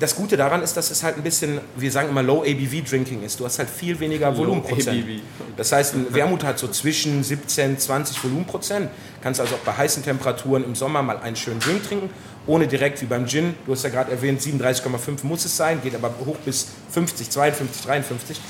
[0.00, 3.22] das Gute daran ist, dass es halt ein bisschen, wir sagen immer Low ABV Drinking
[3.22, 3.38] ist.
[3.38, 5.04] Du hast halt viel weniger Volumenprozent.
[5.56, 8.88] Das heißt, ein Wermut hat so zwischen 17, 20 Volumenprozent.
[9.22, 12.10] Kannst also auch bei heißen Temperaturen im Sommer mal einen schönen Drink trinken,
[12.46, 13.54] ohne direkt wie beim Gin.
[13.66, 17.82] Du hast ja gerade erwähnt, 37,5 muss es sein, geht aber hoch bis 50, 52,
[17.84, 18.40] 53.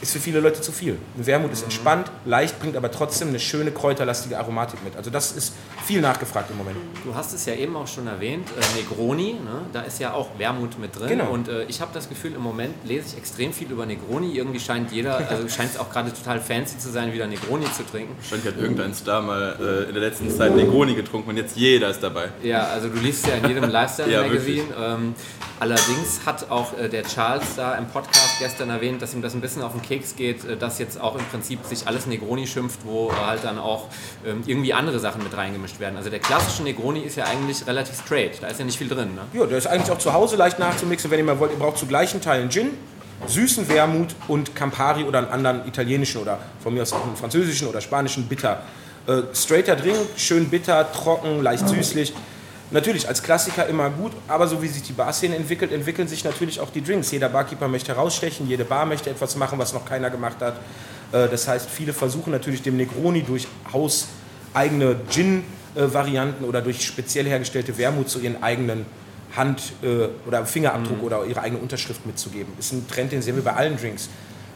[0.00, 0.96] Ist für viele Leute zu viel.
[1.16, 4.96] Ein Wermut ist entspannt, leicht, bringt aber trotzdem eine schöne kräuterlastige Aromatik mit.
[4.96, 6.76] Also das ist viel nachgefragt im Moment.
[7.04, 9.62] Du hast es ja eben auch schon erwähnt, äh, Negroni, ne?
[9.72, 11.08] da ist ja auch Wermut mit drin.
[11.08, 11.30] Genau.
[11.30, 14.36] Und äh, ich habe das Gefühl, im Moment lese ich extrem viel über Negroni.
[14.36, 17.84] Irgendwie scheint jeder, also scheint es auch gerade total fancy zu sein, wieder Negroni zu
[17.84, 18.14] trinken.
[18.18, 21.90] Wahrscheinlich hat irgendein Star mal äh, in der letzten Zeit Negroni getrunken und jetzt jeder
[21.90, 22.28] ist dabei.
[22.42, 24.62] Ja, also du liest ja in jedem Ja, Lifestyle-Magazin.
[24.80, 25.14] ähm,
[25.60, 29.40] allerdings hat auch äh, der Charles da im Podcast gestern erwähnt, dass ihm das ein
[29.40, 32.80] bisschen auf den Keks geht, äh, dass jetzt auch im Prinzip sich alles Negroni schimpft,
[32.84, 33.88] wo halt dann auch
[34.24, 35.96] ähm, irgendwie andere Sachen mit reingemischt werden.
[35.96, 39.14] Also der klassische Negroni ist ja eigentlich relativ straight, da ist ja nicht viel drin.
[39.14, 39.22] Ne?
[39.32, 41.52] Ja, der ist eigentlich auch zu Hause leicht nachzumixen, wenn ihr mal wollt.
[41.52, 42.70] Ihr braucht zu gleichen Teilen Gin,
[43.26, 47.68] süßen Wermut und Campari oder einen anderen italienischen oder von mir aus auch einen französischen
[47.68, 48.62] oder spanischen Bitter.
[49.06, 52.12] Äh, straighter Drink, schön bitter, trocken, leicht süßlich.
[52.70, 56.60] Natürlich als Klassiker immer gut, aber so wie sich die Barszene entwickelt, entwickeln sich natürlich
[56.60, 57.10] auch die Drinks.
[57.10, 60.56] Jeder Barkeeper möchte herausstechen, jede Bar möchte etwas machen, was noch keiner gemacht hat.
[61.12, 67.78] Äh, das heißt, viele versuchen natürlich dem Negroni durch hauseigene Gin-Varianten oder durch speziell hergestellte
[67.78, 68.84] Wermut zu ihren eigenen
[69.34, 72.52] Hand- äh, oder Fingerabdruck oder ihre eigene Unterschrift mitzugeben.
[72.58, 74.10] Ist ein Trend, den sehen wir bei allen Drinks.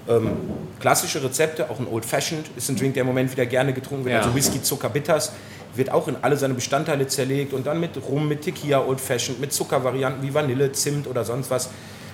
[0.09, 0.33] Ähm,
[0.81, 4.05] klassische Rezepte, auch ein Old Fashioned, ist ein Drink, der im Moment wieder gerne getrunken
[4.05, 4.15] wird.
[4.15, 4.21] Ja.
[4.23, 5.33] Also Whisky, Zucker, Bitters,
[5.75, 9.41] wird auch in alle seine Bestandteile zerlegt und dann mit Rum, mit Tequila, Old Fashioned,
[9.41, 11.71] mit Zuckervarianten wie Vanille, Zimt oder sonst was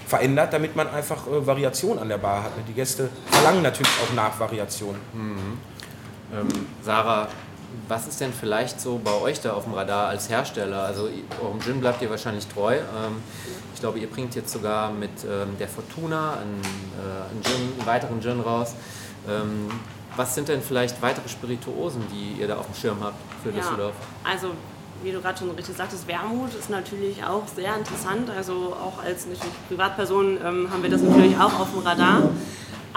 [0.07, 2.53] verändert, damit man einfach äh, Variation an der Bar hat.
[2.67, 4.97] Die Gäste verlangen natürlich auch nach Variation.
[5.15, 6.49] Ähm,
[6.83, 7.29] Sarah,
[7.87, 10.83] was ist denn vielleicht so bei euch da auf dem Radar als Hersteller?
[10.83, 11.09] Also
[11.43, 12.77] eurem Gin bleibt ihr wahrscheinlich treu.
[12.77, 13.23] Ähm,
[13.75, 17.87] ich glaube, ihr bringt jetzt sogar mit ähm, der Fortuna einen, äh, einen, Gin, einen
[17.87, 18.75] weiteren Gin raus.
[19.29, 19.69] Ähm,
[20.19, 23.95] was sind denn vielleicht weitere Spirituosen, die ihr da auf dem Schirm habt für Düsseldorf?
[24.25, 24.51] also
[25.03, 28.31] wie du gerade schon richtig sagtest, Wermut ist natürlich auch sehr interessant.
[28.31, 29.29] Also auch als
[29.69, 32.23] Privatperson ähm, haben wir das natürlich auch auf dem Radar.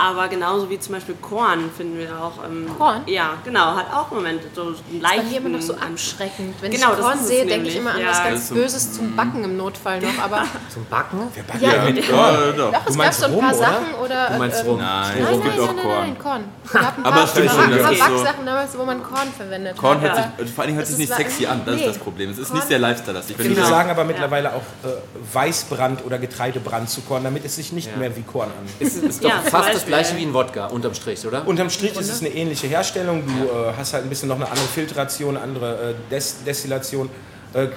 [0.03, 2.43] Aber genauso wie zum Beispiel Korn finden wir auch.
[2.43, 3.01] Ähm, Korn?
[3.05, 5.21] Ja, genau, hat auch im Moment so einen Das ist leichten.
[5.25, 6.55] bei mir immer noch so abschreckend.
[6.59, 8.09] Wenn Genau, ich Korn es sehe, denke ich immer an Ja.
[8.09, 10.17] was ganz so- Böses zum Backen im Notfall noch.
[10.23, 11.19] Aber Zum Backen?
[11.35, 12.57] Wer backt Ja, denn mit Ja, Korn?
[12.57, 12.73] doch.
[12.87, 13.53] es gab so ein paar?
[13.53, 14.29] Sachen oder.
[14.31, 14.77] Du meinst ähm, rum?
[14.79, 15.99] Nein, Nein, es nein, gibt nein, Korn.
[15.99, 16.43] nein, Korn.
[16.63, 19.77] Es gab ein Aber paar, stimmt ein schon, paar Backsachen damals, wo man Korn verwendet
[19.77, 20.01] Korn hat.
[20.03, 21.85] hört aber- sich, also vor allen Dingen hört sich nicht war- sexy an, das ist
[21.85, 22.29] das Problem.
[22.31, 23.35] Es ist nicht sehr lifestyle-lastig.
[23.37, 24.87] Viele sagen aber mittlerweile auch äh,
[25.35, 28.65] Weißbrand oder Getreidebrand zu Korn, damit es sich nicht mehr wie Korn an.
[28.79, 29.83] Es ist doch Ja, fast das.
[29.91, 31.47] Gleiche wie ein Wodka, unterm Strich, oder?
[31.47, 33.23] Unterm Strich ist es eine ähnliche Herstellung.
[33.25, 37.09] Du äh, hast halt ein bisschen noch eine andere Filtration, andere äh, Des Destillation.
[37.53, 37.67] Äh,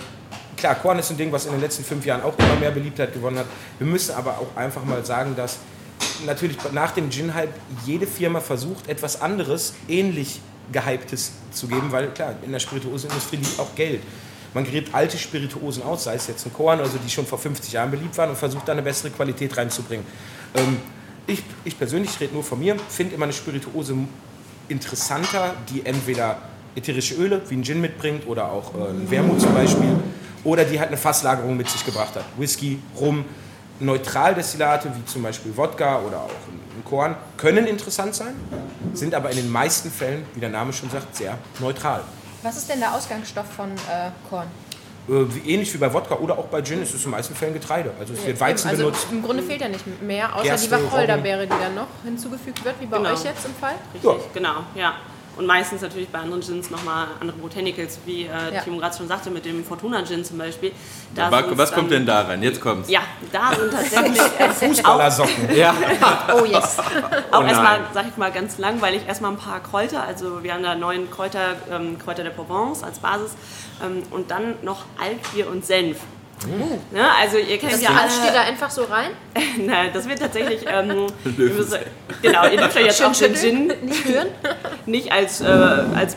[0.56, 3.12] klar, Korn ist ein Ding, was in den letzten fünf Jahren auch immer mehr Beliebtheit
[3.12, 3.46] gewonnen hat.
[3.78, 5.58] Wir müssen aber auch einfach mal sagen, dass
[6.24, 7.52] natürlich nach dem Gin-Hype
[7.84, 10.40] jede Firma versucht, etwas anderes, ähnlich
[10.72, 14.00] gehyptes zu geben, weil klar, in der Spirituosenindustrie liegt auch Geld.
[14.54, 17.72] Man gräbt alte Spirituosen aus, sei es jetzt ein Korn, also die schon vor 50
[17.72, 20.06] Jahren beliebt waren und versucht da eine bessere Qualität reinzubringen.
[20.54, 20.78] Ähm,
[21.26, 23.96] ich, ich persönlich ich rede nur von mir, finde immer eine Spirituose
[24.68, 26.38] interessanter, die entweder
[26.76, 29.96] ätherische Öle wie ein Gin mitbringt oder auch äh, ein Wermut zum Beispiel
[30.42, 32.24] oder die halt eine Fasslagerung mit sich gebracht hat.
[32.36, 33.24] Whisky, Rum,
[33.80, 38.34] Neutraldestillate wie zum Beispiel Wodka oder auch ein ein Korn können interessant sein,
[38.92, 42.02] sind aber in den meisten Fällen, wie der Name schon sagt, sehr neutral.
[42.42, 44.48] Was ist denn der Ausgangsstoff von äh, Korn?
[45.08, 47.34] Äh, wie, ähnlich wie bei Wodka oder auch bei Gin ist es in den meisten
[47.34, 47.92] Fällen Getreide.
[48.00, 49.06] Also es wird Weizen also benutzt.
[49.10, 52.80] Im Grunde fehlt ja nicht mehr, außer Gerste, die Wacholderbeere, die dann noch hinzugefügt wird,
[52.80, 53.12] wie bei Genau.
[53.12, 53.74] euch jetzt im Fall.
[53.92, 54.16] Richtig, Ja.
[54.32, 54.94] genau, ja.
[55.36, 58.60] Und meistens natürlich bei anderen Gins nochmal andere Botanicals, wie äh, Ja.
[58.62, 60.70] Timo gerade schon sagte, mit dem Fortuna Gin zum Beispiel.
[61.14, 62.42] Da Was, was dann- kommt denn da rein?
[62.42, 62.88] Jetzt kommt's.
[62.88, 63.00] Ja,
[63.32, 64.20] da sind tatsächlich
[64.60, 65.54] Fußballersocken.
[65.56, 65.74] Ja.
[66.34, 66.78] Oh yes.
[67.30, 67.48] auch nein.
[67.50, 70.02] erstmal, sag ich mal, ganz langweilig, erstmal ein paar Kräuter.
[70.04, 73.32] Also wir haben da neun Kräuter, ähm, Kräuter der Provence als Basis
[73.84, 75.98] ähm, und dann noch Altbier und Senf.
[76.90, 79.10] Ne, also ihr kennt Das ja alles steht da einfach so rein.
[79.58, 81.06] Nein, das wird tatsächlich, ähm,
[82.22, 84.28] genau, ihr dürft euch jetzt auch den Gin Nicht hören.
[84.86, 86.16] nicht als, äh, als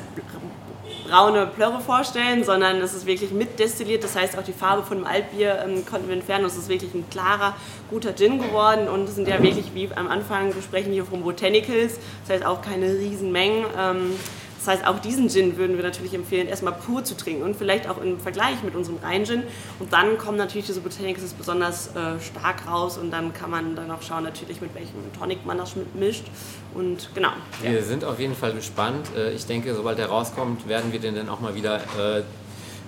[1.07, 4.03] braune Plörre vorstellen, sondern es ist wirklich mitdestilliert.
[4.03, 6.45] Das heißt, auch die Farbe von dem Altbier ähm, konnten wir entfernen.
[6.45, 7.55] Es ist wirklich ein klarer,
[7.89, 8.87] guter Gin geworden.
[8.87, 11.99] Und es sind ja wirklich, wie am Anfang, wir sprechen hier von Botanicals.
[12.27, 13.65] Das heißt auch keine Riesenmengen.
[13.79, 14.19] Ähm,
[14.67, 17.89] das heißt, auch diesen Gin würden wir natürlich empfehlen, erstmal pur zu trinken und vielleicht
[17.89, 19.43] auch im Vergleich mit unserem Reingin.
[19.79, 23.89] Und dann kommen natürlich diese Botanicals besonders äh, stark raus und dann kann man dann
[23.91, 26.25] auch schauen, natürlich mit welchem Tonic man das mischt.
[26.73, 27.29] Und genau.
[27.63, 27.71] Ja.
[27.71, 29.07] Wir sind auf jeden Fall gespannt.
[29.15, 32.23] Äh, Ich denke, sobald er rauskommt, werden wir den dann auch mal wieder äh,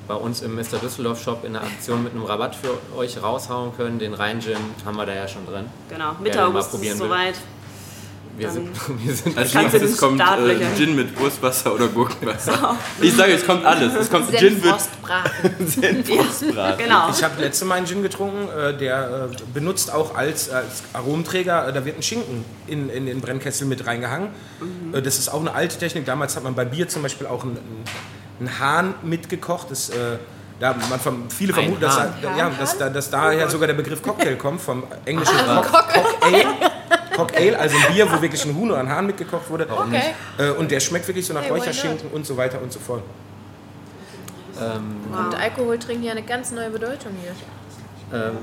[0.06, 0.80] bei uns im Mr.
[0.82, 4.00] Düsseldorf Shop in der Aktion mit einem Rabatt für euch raushauen können.
[4.00, 5.68] Den Rhein-Gin haben wir da ja schon drin.
[5.88, 7.10] Genau, Mitte August ist es will.
[8.40, 8.70] Wir sind,
[9.06, 12.76] wir sind Als nächstes den kommt äh, Gin mit Wurstwasser oder Gurkenwasser.
[13.02, 13.94] Ich sage, es kommt alles.
[13.96, 14.64] Es kommt Gin mit.
[14.64, 16.78] Senfrostbraten.
[16.78, 17.10] Genau.
[17.10, 21.68] Ich habe letzte Mal einen Gin getrunken, äh, der äh, benutzt auch als, als Aromenträger,
[21.68, 24.30] äh, da wird ein Schinken in, in den Brennkessel mit reingehangen.
[24.94, 26.06] Äh, das ist auch eine alte Technik.
[26.06, 27.58] Damals hat man bei Bier zum Beispiel auch einen,
[28.40, 29.70] einen Hahn mitgekocht.
[29.72, 29.92] Das,
[30.60, 31.98] da man vom, viele vermuten, dass,
[32.38, 36.46] ja, dass, da- dass daher sogar der Begriff Cocktail kommt, vom englischen Cock, Cockale.
[37.28, 39.68] Cockale, also ein Bier, wo wirklich ein Huhn oder ein Hahn mitgekocht wurde.
[39.70, 40.14] Okay.
[40.38, 43.04] Äh, und der schmeckt wirklich so nach Hey, Räucherschinken und so weiter und so fort.
[44.60, 47.32] Und Alkohol trinken ja eine ganz neue Bedeutung hier.
[48.20, 48.38] Ähm,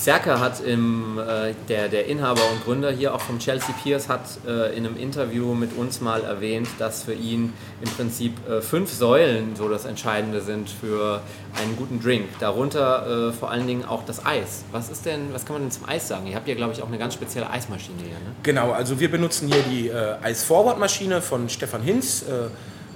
[0.00, 4.22] Serka hat im, äh, der, der Inhaber und Gründer hier auch vom Chelsea Piers hat
[4.46, 8.90] äh, in einem Interview mit uns mal erwähnt, dass für ihn im Prinzip äh, fünf
[8.90, 11.20] Säulen so das Entscheidende sind für
[11.54, 12.24] einen guten Drink.
[12.38, 14.64] Darunter äh, vor allen Dingen auch das Eis.
[14.72, 16.26] Was ist denn, was kann man denn zum Eis sagen?
[16.26, 18.34] Ihr habt ja, glaube ich, auch eine ganz spezielle Eismaschine hier, ne?
[18.42, 22.48] Genau, also wir benutzen hier die äh, Ice-Forward-Maschine von Stefan Hinz, äh,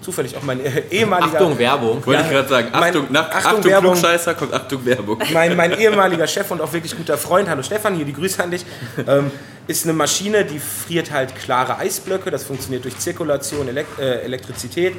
[0.05, 2.05] zufällig auch mein äh, ehemaliger, Achtung, Werbung.
[2.05, 3.93] Wollte ich gerade sagen, Mein- Achtung, nach Achtung, Achtung, Werbung.
[3.93, 5.19] Klugscheißer kommt Achtung Werbung.
[5.33, 8.51] mein, mein ehemaliger Chef und auch wirklich guter Freund, hallo Stefan, hier die Grüße an
[8.51, 8.65] dich,
[9.07, 9.31] ähm,
[9.67, 14.95] ist eine Maschine, die friert halt klare Eisblöcke, das funktioniert durch Zirkulation, Elek äh, Elektrizität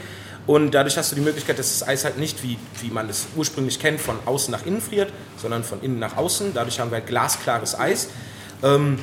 [0.47, 3.27] und dadurch hast du die Möglichkeit, dass das Eis halt nicht, wie, wie man es
[3.35, 6.53] ursprünglich kennt, von außen nach innen friert, sondern von innen nach außen.
[6.53, 8.09] Dadurch haben wir halt glasklares Eis.
[8.63, 8.99] Ähm,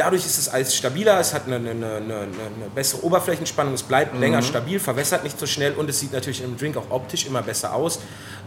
[0.00, 4.18] Dadurch ist das Eis stabiler, es hat eine, eine, eine, eine bessere Oberflächenspannung, es bleibt
[4.18, 7.42] länger stabil, verwässert nicht so schnell und es sieht natürlich im Drink auch optisch immer
[7.42, 7.98] besser aus.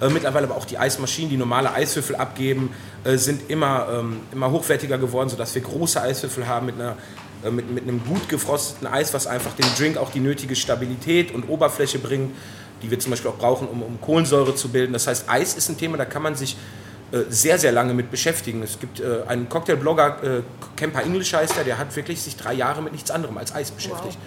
[0.02, 4.50] Äh, mittlerweile aber auch die Eismaschinen, die normale Eiswürfel abgeben, äh, sind immer, ähm, immer
[4.50, 6.98] hochwertiger geworden, sodass wir große Eiswürfel haben mit, einer,
[7.46, 11.36] äh, mit, mit einem gut gefrosteten Eis, was einfach dem Drink auch die nötige Stabilität
[11.36, 12.36] und Oberfläche bringt,
[12.82, 14.92] die wir zum Beispiel auch brauchen, um, um Kohlensäure zu bilden.
[14.94, 16.58] Das heißt, Eis ist ein Thema, da kann man sich
[17.30, 18.64] sehr, sehr lange mit beschäftigen.
[18.64, 20.42] Es gibt äh, einen Cocktailblogger, äh,
[20.76, 23.72] Kemper English heißt er, der hat wirklich sich drei Jahre mit nichts anderem als Eis
[23.72, 24.18] beschäftigt.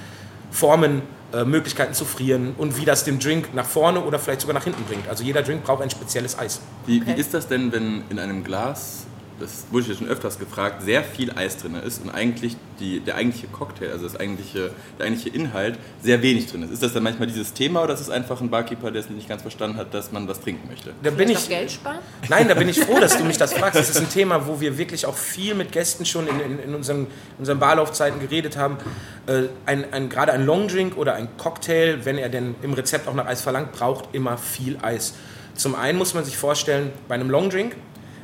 [0.52, 4.54] Formen, äh, Möglichkeiten zu frieren und wie das den Drink nach vorne oder vielleicht sogar
[4.54, 5.08] nach hinten bringt.
[5.08, 6.60] Also jeder Drink braucht ein spezielles Eis.
[6.86, 9.05] Wie, wie ist das denn, wenn in einem Glas
[9.38, 13.16] das wurde ich schon öfters gefragt, sehr viel Eis drin ist und eigentlich die, der
[13.16, 16.70] eigentliche Cocktail, also das eigentliche, der eigentliche Inhalt, sehr wenig drin ist.
[16.70, 19.28] Ist das dann manchmal dieses Thema oder ist es einfach ein Barkeeper, der es nicht
[19.28, 20.92] ganz verstanden hat, dass man was trinken möchte?
[21.02, 21.98] Da bin Vielleicht ich, auch Geld sparen?
[22.28, 23.78] Nein, da bin ich froh, dass du mich das fragst.
[23.78, 26.74] Das ist ein Thema, wo wir wirklich auch viel mit Gästen schon in, in, in
[26.74, 27.06] unseren,
[27.38, 28.78] unseren Barlaufzeiten geredet haben.
[29.26, 33.14] Äh, ein, ein, gerade ein Longdrink oder ein Cocktail, wenn er denn im Rezept auch
[33.14, 35.14] nach Eis verlangt, braucht immer viel Eis.
[35.54, 37.76] Zum einen muss man sich vorstellen, bei einem Longdrink,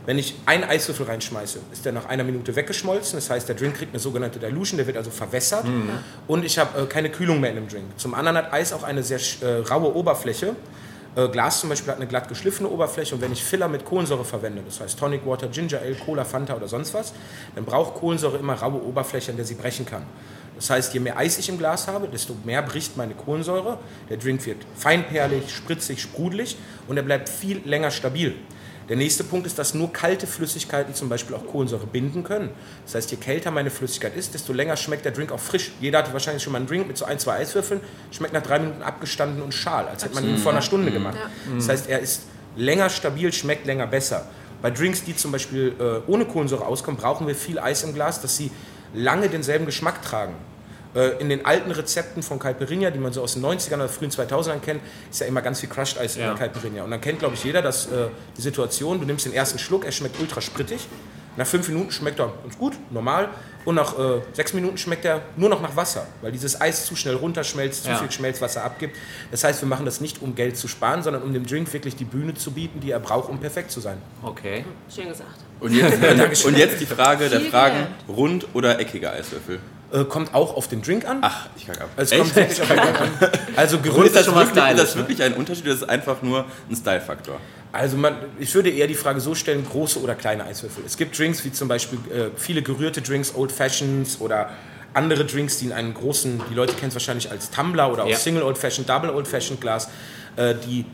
[0.04, 3.16] wenn ich einen Eiswürfel reinschmeiße, ist der nach einer Minute weggeschmolzen.
[3.18, 5.64] Das heißt, der Drink kriegt eine sogenannte Dilution, der wird also verwässert.
[6.26, 7.84] Und ich habe äh, keine Kühlung mehr in dem Drink.
[7.96, 10.56] Zum anderen hat Eis auch eine sehr äh, raue Oberfläche.
[11.14, 14.24] Äh, Glas zum Beispiel hat eine glatt geschliffene Oberfläche und wenn ich Filler mit Kohlensäure
[14.24, 17.12] verwende, das heißt Tonic Water, Ginger Ale, Cola, Fanta oder sonst was,
[17.54, 20.04] dann braucht Kohlensäure immer raue Oberfläche, an der sie brechen kann.
[20.56, 23.78] Das heißt, je mehr Eis ich im Glas habe, desto mehr bricht meine Kohlensäure.
[24.08, 26.56] Der Drink wird feinperlig, spritzig, sprudelig
[26.88, 28.34] und er bleibt viel länger stabil.
[28.88, 32.50] Der nächste Punkt ist, dass nur kalte Flüssigkeiten zum Beispiel auch Kohlensäure binden können.
[32.84, 35.72] Das heißt, je kälter meine Flüssigkeit ist, desto länger schmeckt der Drink auch frisch.
[35.80, 38.58] Jeder hatte wahrscheinlich schon mal einen Drink mit so ein, zwei Eiswürfeln, schmeckt nach drei
[38.58, 41.16] Minuten abgestanden und schal, als hätte man ihn vor einer Stunde gemacht.
[41.56, 42.22] Das heißt, er ist
[42.56, 44.26] länger stabil, schmeckt länger besser.
[44.60, 48.20] Bei Drinks, die zum Beispiel äh, ohne Kohlensäure auskommen, brauchen wir viel Eis im Glas,
[48.20, 48.50] dass sie
[48.94, 50.34] lange denselben Geschmack tragen.
[50.94, 54.10] Äh, In den alten Rezepten von Caipirinha, die man so aus den 90ern oder frühen
[54.10, 56.34] 2000ern kennt, ist ja immer ganz viel Crushed Eis in Ja.
[56.34, 56.84] der Caipirinha.
[56.84, 59.84] Und dann kennt, glaube ich, jeder dass, äh, die Situation, du nimmst den ersten Schluck,
[59.84, 60.86] er schmeckt ultra sprittig.
[61.34, 63.30] Nach fünf Minuten schmeckt er ganz gut, normal.
[63.64, 66.94] Und nach äh, sechs Minuten schmeckt er nur noch nach Wasser, weil dieses Eis zu
[66.94, 67.96] schnell runterschmelzt, zu Ja.
[67.96, 68.96] viel Schmelzwasser abgibt.
[69.30, 71.96] Das heißt, wir machen das nicht, um Geld zu sparen, sondern um dem Drink wirklich
[71.96, 73.96] die Bühne zu bieten, die er braucht, um perfekt zu sein.
[74.22, 74.66] Okay.
[74.94, 75.38] Schön gesagt.
[75.60, 79.58] Und jetzt, und jetzt die Frage der Fragen, rund oder eckige Eiswürfel?
[79.92, 81.18] Äh, kommt auch auf den Drink an.
[81.20, 81.90] Ach, ich kack ab.
[81.96, 83.10] Es kommt wirklich auf den Drink an.
[83.56, 85.00] Also gerührt ist das, schon wirklich, ist stylisch, das ne?
[85.02, 87.38] wirklich ein Unterschied oder ist es einfach nur ein Style-Faktor?
[87.72, 90.82] Also man, ich würde eher die Frage so stellen, große oder kleine Eiswürfel.
[90.86, 94.50] Es gibt Drinks wie zum Beispiel äh, viele gerührte Drinks, Old Fashions oder
[94.94, 98.08] andere Drinks, die in einem großen, die Leute kennen es wahrscheinlich als Tumbler oder auch
[98.08, 98.16] Ja.
[98.16, 99.88] Single Old Fashioned, Double Old Fashioned Glas,
[100.36, 100.86] äh, die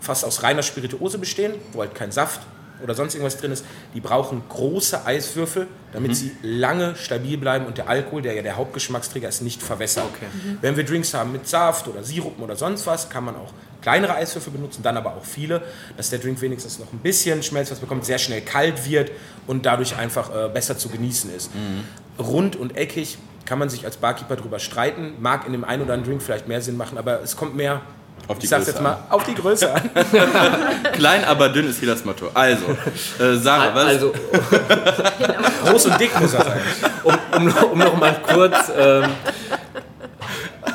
[0.00, 2.40] fast aus reiner Spirituose bestehen, wo halt kein Saft
[2.82, 3.64] oder sonst irgendwas drin ist.
[3.94, 8.56] Die brauchen große Eiswürfel, damit sie lange stabil bleiben und der Alkohol, der ja der
[8.56, 10.04] Hauptgeschmacksträger ist, nicht verwässert.
[10.60, 14.14] Wenn wir Drinks haben mit Saft oder Sirupen oder sonst was, kann man auch kleinere
[14.14, 15.62] Eiswürfel benutzen, dann aber auch viele,
[15.96, 19.10] dass der Drink wenigstens noch ein bisschen Schmelzwasser bekommt, sehr schnell kalt wird
[19.46, 21.50] und dadurch einfach äh, besser zu genießen ist.
[22.18, 25.92] Rund und eckig kann man sich als Barkeeper drüber streiten, mag in dem einen oder
[25.92, 27.82] anderen Drink vielleicht mehr Sinn machen, aber es kommt mehr
[28.26, 29.90] Auf die ich sag's Größe jetzt mal, auf die Größe an.
[30.92, 32.30] Klein, aber dünn ist hier das Motto.
[32.32, 32.64] Also,
[33.18, 33.84] äh, Sarah, was?
[33.84, 34.12] Also,
[35.66, 36.60] Groß und dick muss er sein.
[37.02, 38.72] um, um, um noch mal kurz.
[38.76, 39.04] Ähm,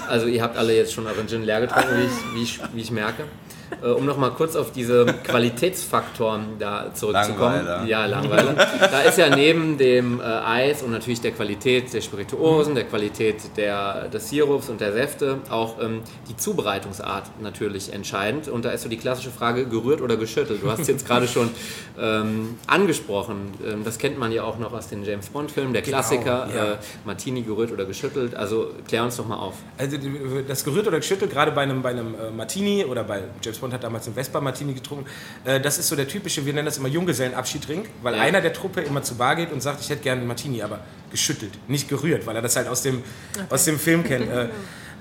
[0.08, 2.82] also, ihr habt alle jetzt schon euren Gin leer getrunken, wie ich, wie ich, wie
[2.82, 3.24] ich merke.
[3.82, 7.66] Äh, um noch mal kurz auf diese Qualitätsfaktoren da zurückzukommen.
[7.66, 7.86] Langweiler.
[7.86, 8.54] Ja, Langweiler.
[8.54, 13.36] Da ist ja neben dem äh, Eis und natürlich der Qualität der Spirituosen, der Qualität
[13.58, 18.48] der, des Sirups und der Säfte auch ähm, die Zubereitungsart natürlich entscheidend.
[18.48, 20.62] Und da ist so die klassische Frage, gerührt oder geschüttelt.
[20.64, 21.50] Du hast es jetzt gerade schon
[22.00, 23.54] ähm, angesprochen.
[23.66, 26.72] Ähm, das kennt man ja auch noch aus den James Bond-Filmen, der Klassiker, Genau, ja.
[26.74, 28.36] äh, Martini gerührt oder geschüttelt.
[28.36, 29.56] Also klär uns doch mal auf.
[29.78, 29.98] Also
[30.48, 33.74] das gerührt oder geschüttelt, gerade bei einem, bei einem äh, Martini oder bei James Bond
[33.74, 35.06] hat damals einen Vespa Martini getrunken,
[35.46, 38.22] äh, das ist so der typische, wir nennen das immer Junggesellenabschiedtrink, weil Ja.
[38.22, 40.80] einer der Truppe immer zur Bar geht und sagt, ich hätte gerne einen Martini, aber
[41.12, 43.04] geschüttelt, nicht gerührt, weil er das halt aus dem,
[43.50, 44.30] aus dem Film kennt.
[44.30, 44.50] Äh,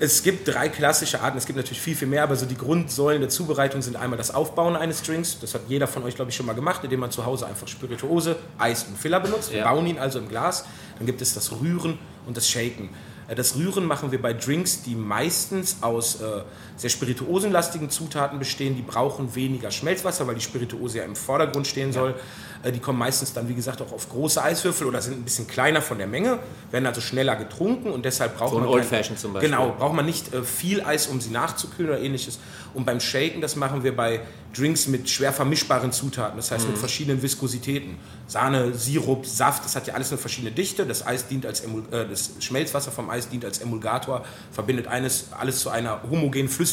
[0.01, 3.19] es gibt drei klassische Arten, es gibt natürlich viel, viel mehr, aber so die Grundsäulen
[3.19, 6.37] der Zubereitung sind einmal das Aufbauen eines Drinks, das hat jeder von euch, glaube ich,
[6.37, 9.51] schon mal gemacht, indem man zu Hause einfach Spirituose, Eis und Filler benutzt.
[9.51, 9.73] Wir Ja.
[9.73, 10.63] bauen ihn also im Glas.
[10.97, 12.89] Dann gibt es das Rühren und das Shaken.
[13.27, 16.43] Äh, Das Rühren machen wir bei Drinks, die meistens aus äh,
[16.79, 18.75] sehr spirituosenlastigen Zutaten bestehen.
[18.75, 22.15] Die brauchen weniger Schmelzwasser, weil die Spirituose ja im Vordergrund stehen soll.
[22.63, 25.45] Äh, die kommen meistens dann, wie gesagt, auch auf große Eiswürfel oder sind ein bisschen
[25.47, 26.39] kleiner von der Menge,
[26.71, 29.49] werden also schneller getrunken und deshalb braucht So man Old Fashioned zum Beispiel.
[29.51, 32.39] Genau, braucht man nicht äh, viel Eis, um sie nachzukühlen oder ähnliches.
[32.73, 34.21] Und beim Shaken, das machen wir bei
[34.55, 36.79] Drinks mit schwer vermischbaren Zutaten, das heißt mit Mhm.
[36.79, 37.97] verschiedenen Viskositäten.
[38.27, 40.85] Sahne, Sirup, Saft, das hat ja alles eine verschiedene Dichte.
[40.85, 45.27] Das Eis dient als Emul äh, das Schmelzwasser vom Eis dient als Emulgator, verbindet eines,
[45.37, 46.68] alles zu einer homogenen Flüssigkeit.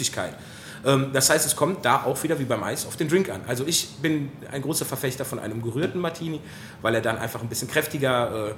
[0.84, 3.40] Ähm, das heißt, es kommt da auch wieder wie beim Eis auf den Drink an.
[3.46, 6.40] Also ich bin ein großer Verfechter von einem gerührten Martini,
[6.82, 8.54] weil er dann einfach ein bisschen kräftiger, äh,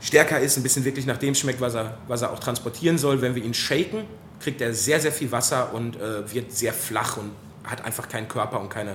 [0.00, 3.20] stärker ist, ein bisschen wirklich nach dem schmeckt, was er, was er auch transportieren soll.
[3.22, 4.04] Wenn wir ihn shaken,
[4.40, 7.32] kriegt er sehr, sehr viel Wasser und äh, wird sehr flach und
[7.64, 8.92] hat einfach keinen Körper und keine,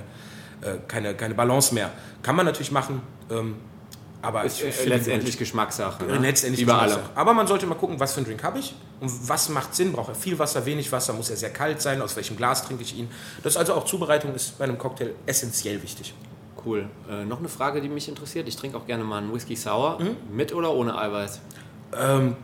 [0.61, 1.91] äh, keine, keine Balance mehr.
[2.23, 3.55] Kann man natürlich machen, ähm,
[4.21, 6.03] aber Ist äh, letztendlich Geschmackssache.
[6.03, 6.17] Ne?
[6.19, 6.65] Letztendlich.
[6.65, 7.09] Geschmackssache.
[7.15, 9.93] Aber man sollte mal gucken, was für einen Drink habe ich und was macht Sinn.
[9.93, 11.13] Braucht er viel Wasser, wenig Wasser?
[11.13, 12.01] Muss er sehr kalt sein?
[12.01, 13.09] Aus welchem Glas trinke ich ihn?
[13.43, 16.13] Das ist also auch Zubereitung ist bei einem Cocktail essentiell wichtig.
[16.63, 16.87] Cool.
[17.09, 18.47] Äh, noch eine Frage, die mich interessiert.
[18.47, 19.97] Ich trinke auch gerne mal einen Whisky Sour.
[20.31, 21.39] Mit oder ohne Eiweiß?
[21.99, 22.35] Ähm,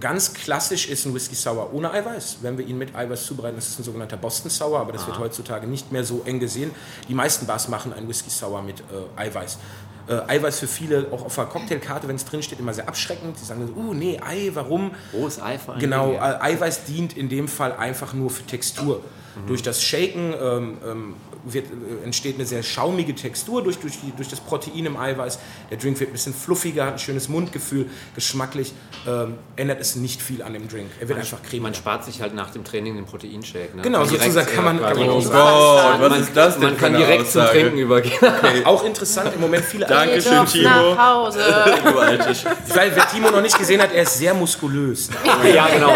[0.00, 2.38] ganz klassisch ist ein Whisky Sour ohne Eiweiß.
[2.40, 5.18] Wenn wir ihn mit Eiweiß zubereiten, ist es ein sogenannter Boston Sour, aber das wird
[5.18, 6.70] heutzutage nicht mehr so eng gesehen.
[7.08, 9.58] Die meisten Bars machen einen Whisky Sour mit äh, Eiweiß.
[10.08, 13.38] Äh, Eiweiß für viele, auch auf der Cocktailkarte, wenn es drin steht, immer sehr abschreckend.
[13.38, 14.92] Die sagen, so, uh, nee, Ei, warum?
[15.12, 15.80] Rohes Ei vor allem.
[15.80, 19.02] Genau, äh, Eiweiß dient in dem Fall einfach nur für Textur.
[19.46, 24.12] Durch das Shaken ähm, ähm, wird, äh, entsteht eine sehr schaumige Textur durch, durch, die,
[24.16, 25.38] durch das Protein im Eiweiß.
[25.70, 28.72] Der Drink wird ein bisschen fluffiger, hat ein schönes Mundgefühl, geschmacklich
[29.06, 30.90] ähm, ändert es nicht viel an dem Drink.
[31.00, 31.62] Er wird einfach cremig.
[31.62, 33.76] Man spart sich halt nach dem Training den Proteinshake.
[33.76, 33.82] Ne?
[33.82, 36.62] Genau, direkt, sozusagen kann man- äh, kann man auch Gott, was man, ist das denn
[36.64, 37.60] Man kann direkt zum Aussage?
[37.60, 38.18] Trinken übergehen.
[38.64, 40.68] Auch interessant im Moment viele Dankeschön, Timo.
[40.68, 41.38] nach Hause.
[41.78, 45.08] Du Weil wer Timo noch nicht gesehen hat, er ist sehr muskulös.
[45.54, 45.94] ja, genau.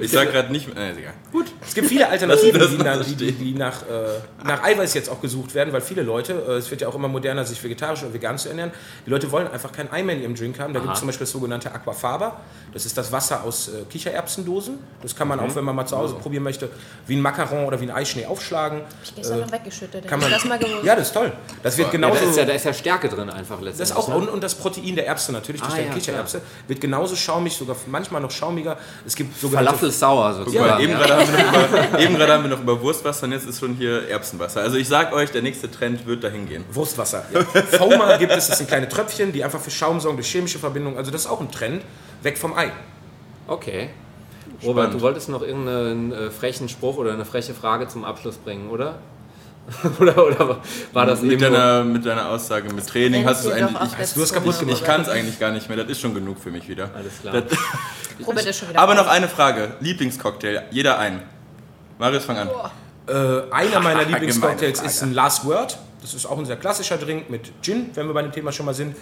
[0.00, 0.76] Ich sag gerade nicht mehr.
[0.76, 1.14] Äh, egal.
[1.32, 2.60] Gut, es gibt viele Alternativen,
[3.06, 6.52] die, die, die nach, äh, nach Eiweiß jetzt auch gesucht werden, weil viele Leute, äh,
[6.52, 8.70] es wird ja auch immer moderner, sich vegetarisch oder vegan zu ernähren,
[9.06, 10.72] die Leute wollen einfach kein Ei mehr in ihrem Drink haben.
[10.74, 12.36] Da gibt es zum Beispiel das sogenannte Aquafaba.
[12.72, 14.78] Das ist das Wasser aus äh, Kichererbsendosen.
[15.02, 15.46] Das kann man Mhm.
[15.50, 16.68] auch, wenn man mal zu Hause probieren möchte,
[17.06, 18.82] wie ein Macaron oder wie ein Eischnee aufschlagen.
[19.04, 20.06] Ich gestern noch weggeschüttet.
[20.06, 20.84] Kann man, das mal gewusst.
[20.84, 21.32] ja, das ist toll.
[21.62, 22.24] Das wird Ja, genauso...
[22.24, 23.78] da, ist ja, da ist ja Stärke drin einfach letztendlich.
[23.88, 24.16] Das auch ne?
[24.16, 27.54] und, und das Protein der Erbse natürlich, durch Ah, die ja, Kichererbse, wird genauso schaumig,
[27.56, 28.76] sogar manchmal noch schaumiger.
[29.06, 30.68] Es gibt sogar Falafel sauer Guck sozusagen.
[30.70, 30.98] mal, eben ja.
[30.98, 33.58] gerade haben, wir noch über- eben gerade haben wir noch über Wurstwasser und jetzt ist
[33.60, 34.60] schon hier Erbsenwasser.
[34.60, 36.64] Also ich sag euch, der nächste Trend wird dahin gehen.
[36.72, 37.24] Wurstwasser.
[37.32, 37.42] Ja.
[37.78, 40.98] Foamer gibt es, das sind kleine Tröpfchen, die einfach für Schaum sorgen durch chemische Verbindungen.
[40.98, 41.82] Also das ist auch ein Trend,
[42.22, 42.70] weg vom Ei.
[43.46, 43.90] Okay.
[44.62, 44.94] Robert, Spannend.
[44.94, 48.98] du wolltest noch irgendeinen äh, frechen Spruch oder eine freche Frage zum Abschluss bringen, oder?
[50.00, 50.60] oder, oder
[50.92, 53.92] war das Mit eben deiner, mit deiner Aussage, mit Training hast du es eigentlich.
[54.02, 54.78] Ich, du hast kaputt gemacht.
[54.78, 56.90] ich kann es eigentlich gar nicht mehr, das ist schon genug für mich wieder.
[56.94, 57.40] Alles klar.
[57.40, 57.58] Das,
[58.26, 59.06] Robert ist schon wieder aber raus.
[59.06, 59.74] noch eine Frage.
[59.80, 61.22] Lieblingscocktail, jeder ein.
[61.98, 62.48] Marius, fang an.
[63.10, 65.76] Äh, einer meiner Lieblingscocktails ist ein Last Word.
[66.00, 68.66] Das ist auch ein sehr klassischer Drink mit Gin, wenn wir bei dem Thema schon
[68.66, 68.96] mal sind.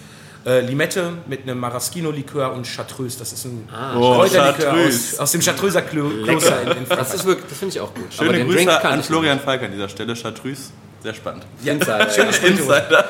[0.45, 3.19] Äh, Limette mit einem Maraschino-Likör und Chartreuse.
[3.19, 5.21] Das ist ein Oh, Kräuterlikör aus, Chartreuse.
[5.23, 7.13] aus dem Chartreuser Klo- Kloster in, in Das Frankreich.
[7.13, 8.13] ist wirklich, das finde ich auch gut.
[8.13, 10.15] Schöne den Grüße Drink kann an Florian Falk an dieser Stelle.
[10.15, 10.71] Chartreuse,
[11.03, 11.45] sehr spannend.
[11.63, 12.53] Ja, Insider, schöne Sprüche.
[12.53, 13.05] Insider.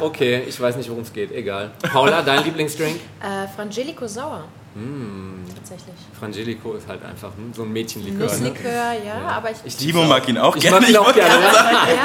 [0.00, 1.30] Okay, ich weiß nicht, worum es geht.
[1.32, 1.70] Egal.
[1.92, 2.96] Paula, dein Lieblingsdrink?
[3.20, 4.44] Äh, Frangelico Sauer.
[4.74, 5.35] Mm.
[5.68, 5.96] Tatsächlich.
[6.18, 8.18] Frangelico ist halt einfach hm, so ein Mädchenlikör.
[8.18, 8.24] Ne?
[8.24, 9.56] Nusslikör, ja, aber ich.
[9.64, 10.78] Ich Timo mag ihn auch Ich gerne.
[10.80, 11.34] mag ihn auch wollte gerne.
[11.40, 11.52] gerade Ja.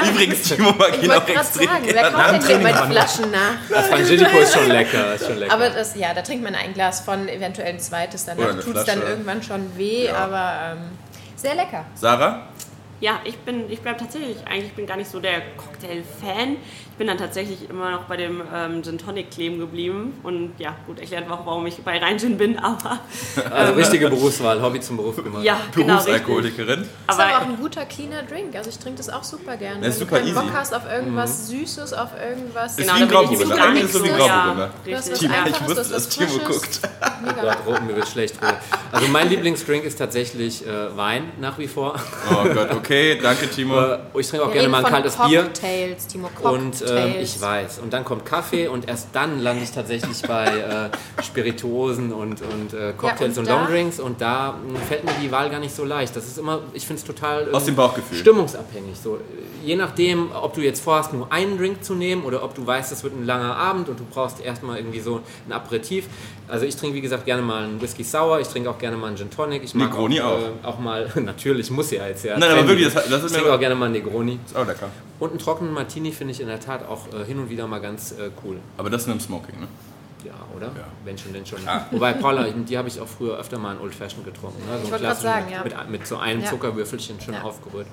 [0.00, 2.16] sagen, Übrigens, Timo mag Ich ihn auch extrem sagen, wer gerne.
[2.16, 2.74] kauft denn hier.
[2.74, 3.84] Flaschen nach?
[3.88, 5.14] Frangelico ist schon lecker.
[5.14, 5.52] Ist schon lecker.
[5.54, 8.24] Aber das, ja, da trinkt man ein Glas von, eventuell ein zweites.
[8.24, 10.16] Danach tut es dann irgendwann schon weh, Ja.
[10.16, 10.78] aber ähm,
[11.36, 11.84] sehr lecker.
[11.94, 12.46] Sarah?
[13.00, 16.56] Ja, ich bin, ich bleibe tatsächlich, eigentlich ich bin gar nicht so der Cocktail-Fan.
[16.92, 20.12] Ich bin dann tatsächlich immer noch bei dem ähm, Gin Tonic kleben geblieben.
[20.22, 23.00] Und ja, gut, erklärt auch, warum ich bei Rheingin bin, aber
[23.50, 25.42] also richtige Berufswahl, Hobby zum Beruf gemacht.
[25.42, 26.22] ja, genau, richtig.
[26.22, 26.82] Berufsalkoholikerin.
[26.82, 28.54] Ist aber auch ein guter, cleaner Drink.
[28.54, 29.80] Also ich trinke das auch super gerne.
[29.80, 30.46] Der ist Wenn super du keinen easy.
[30.46, 32.78] Bock hast auf irgendwas Süßes, auf irgendwas...
[32.78, 33.62] Ist Genau, wie ein Grauburgunder.
[33.62, 34.70] Eigentlich ist es wie ein Grauburgunder.
[34.84, 36.80] Timo, Einfaches, ich wusste, dass Timo guckt.
[37.24, 38.34] Mega Gott, mir wird schlecht.
[38.92, 41.94] Also mein Lieblingsdrink ist tatsächlich äh, Wein nach wie vor.
[42.30, 43.80] Oh Gott, okay, danke Timo.
[43.80, 45.44] Äh, ich trinke auch Wir gerne mal ein kaltes Bier.
[45.44, 47.14] Cocktails, Timo, Und Cocktails.
[47.16, 47.78] ähm, ich weiß.
[47.80, 52.74] Und dann kommt Kaffee und erst dann lande ich tatsächlich bei äh, Spirituosen und, und
[52.74, 54.00] äh, Cocktails und und, da- Longdrinks.
[54.00, 56.14] Und da mh, fällt mir die Wahl gar nicht so leicht.
[56.16, 58.18] Das ist immer, ich finde es total ähm, Aus dem Bauchgefühl.
[58.18, 58.96] stimmungsabhängig.
[59.02, 59.18] So,
[59.64, 62.92] je nachdem, ob du jetzt vorhast, nur einen Drink zu nehmen oder ob du weißt,
[62.92, 66.06] es wird ein langer Abend und du brauchst erstmal irgendwie so ein Aperitif.
[66.48, 68.40] Also ich trinke, wie gesagt, gerne mal einen Whisky Sour.
[68.40, 69.62] Ich trinke auch gerne mal einen Gin Tonic.
[69.64, 72.38] Ich mag Negroni auch, äh, auch mal, natürlich, muss ja jetzt ja.
[72.38, 74.38] Nein, aber wirklich, das- das ist ich trinke auch gerne mal einen Negroni.
[74.44, 74.88] Ist auch lecker.
[75.22, 77.78] Und einen trockenen Martini finde ich in der Tat auch äh, hin und wieder mal
[77.80, 78.56] ganz äh, cool.
[78.76, 79.68] Aber das in einem Smoking, ne?
[80.24, 80.66] Ja, oder?
[80.66, 80.88] Ja.
[81.04, 81.60] Wenn schon, denn schon.
[81.92, 84.58] Wobei, Paula, die habe ich auch früher öfter mal in Old Fashioned getrunken.
[84.68, 84.78] Ne?
[84.78, 85.62] So Ich wollte gerade sagen, ja.
[85.62, 86.50] Mit, mit so einem Ja.
[86.50, 87.42] Zuckerwürfelchen schön Ja.
[87.42, 87.86] aufgerührt.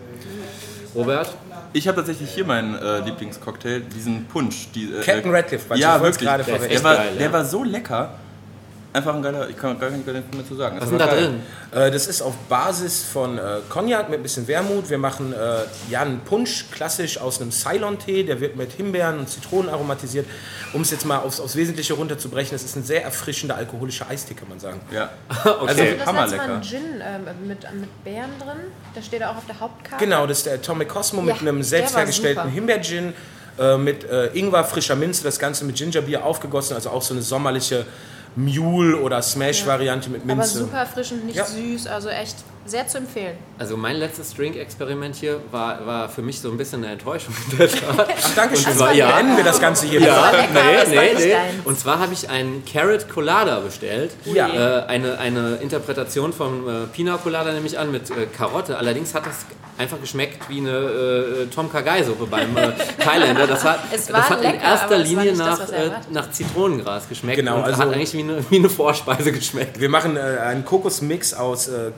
[0.95, 1.36] Robert?
[1.73, 4.71] Ich habe tatsächlich hier meinen äh, Lieblingscocktail, diesen Punch.
[4.73, 6.45] Die, äh, Captain Radcliffe, weil ja, ich wollte es wirklich.
[6.47, 6.67] gerade Der.
[6.67, 8.15] Der war, geil, der war so lecker.
[8.91, 10.77] Einfach ein geiler, ich kann gar nicht mehr zu sagen.
[10.79, 11.39] Was Das ist denn da geil.
[11.71, 11.79] drin?
[11.87, 14.89] Äh, Das ist auf Basis von äh, Cognac mit ein bisschen Wermut.
[14.89, 15.37] Wir machen äh,
[15.91, 18.23] ja einen Punsch, klassisch aus einem Ceylon-Tee.
[18.23, 20.25] Der wird mit Himbeeren und Zitronen aromatisiert.
[20.73, 24.33] Um es jetzt mal aufs, aufs Wesentliche runterzubrechen, es ist ein sehr erfrischender alkoholischer Eistee,
[24.33, 24.81] kann man sagen.
[24.91, 25.09] Ja.
[25.29, 25.49] Okay.
[25.49, 26.53] Also, das letzte Mal hammerlecker.
[26.55, 28.57] ein Gin ähm, mit, mit Beeren drin.
[28.95, 30.03] Da steht er auch auf der Hauptkarte.
[30.03, 32.49] Genau, das ist der Atomic Cosmo mit Ja, einem der selbst hergestellten.
[32.49, 33.13] Himbeer-Gin.
[33.59, 37.21] äh, Mit äh, Ingwer, frischer Minze, das Ganze mit Gingerbier aufgegossen, also auch so eine
[37.23, 37.85] sommerliche
[38.36, 40.59] Mule- oder Smash-Variante mit Aber Minze.
[40.59, 41.45] super erfrischend, nicht Ja.
[41.45, 42.38] süß, also echt
[42.70, 43.36] Sehr zu empfehlen.
[43.57, 47.34] Also mein letztes Drink-Experiment hier war, war für mich so ein bisschen eine Enttäuschung.
[47.97, 48.74] Ach, danke schön.
[48.78, 50.01] Zwar, ja, Beenden wir das Ganze hier.
[50.01, 50.47] ja, lecker,
[50.89, 51.34] nee, nee, nee.
[51.65, 54.11] Und zwar habe ich einen Carrot Colada bestellt.
[54.26, 54.47] Ja.
[54.47, 58.78] Äh, eine, eine Interpretation vom äh, Pina Colada nehme ich an mit äh, Karotte.
[58.78, 59.45] Allerdings hat das
[59.80, 63.47] einfach geschmeckt wie eine äh, Tom Kha-Gai-Suppe beim äh, Thailänder.
[63.47, 67.38] Das hat, das hat lecker, in erster Linie das, nach, er äh, nach Zitronengras geschmeckt
[67.38, 69.80] Genau, und also- hat eigentlich wie eine, wie eine Vorspeise geschmeckt.
[69.80, 71.91] Wir machen äh, einen Kokosmix aus äh,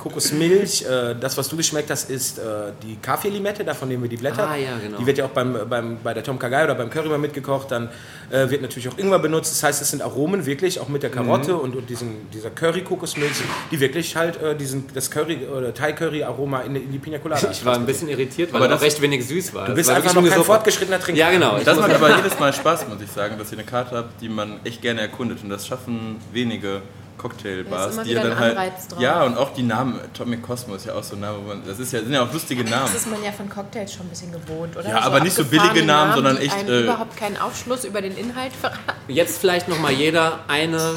[0.62, 1.12] Kokosmilch.
[1.12, 2.42] Äh, das, was du geschmeckt hast, ist äh,
[2.84, 4.48] die Kaffeelimette, davon nehmen wir die Blätter.
[4.50, 4.98] Ah, ja, genau.
[4.98, 7.72] Die wird ja auch beim, beim, bei der Tom Kha oder beim Curry mal mitgekocht.
[7.72, 7.90] Dann
[8.30, 9.52] äh, wird natürlich auch Ingwer benutzt.
[9.52, 11.60] Das heißt, es sind Aromen wirklich, auch mit der Karotte Mhm.
[11.60, 13.32] und, und diesen, dieser Curry-Kokosmilch,
[13.72, 17.50] die wirklich halt äh, diesen, das Curry oder Thai-Curry-Aroma in, die- in die Pina Colada
[17.52, 19.68] Ich war ein bisschen irritiert, weil Aber er das- recht wenig süß war.
[19.68, 21.20] Du bist einfach noch kein fortgeschrittener Trinker.
[21.20, 21.58] Ja, genau.
[21.58, 24.22] Ich Das macht aber jedes Mal Spaß, muss ich sagen, dass ihr eine Karte habt,
[24.22, 25.44] die man echt gerne erkundet.
[25.44, 26.82] Und das schaffen wenige
[27.22, 28.58] Cocktailbars, immer die wieder dann ein halt.
[28.58, 29.00] Anreiz drauf.
[29.02, 30.00] Ja, und auch die Namen.
[30.00, 32.24] Atomic Cosmo ist ja auch so ein Name, wo man, das ist ja, sind ja
[32.24, 32.86] auch lustige Namen.
[32.86, 34.90] Das ist man ja von Cocktails schon ein bisschen gewohnt, oder?
[34.90, 38.02] Ja, aber nicht so billige Namen, sondern die echt, einem äh, überhaupt keinen Aufschluss über
[38.02, 38.80] den Inhalt verraten.
[39.08, 40.96] Jetzt vielleicht nochmal jeder eine,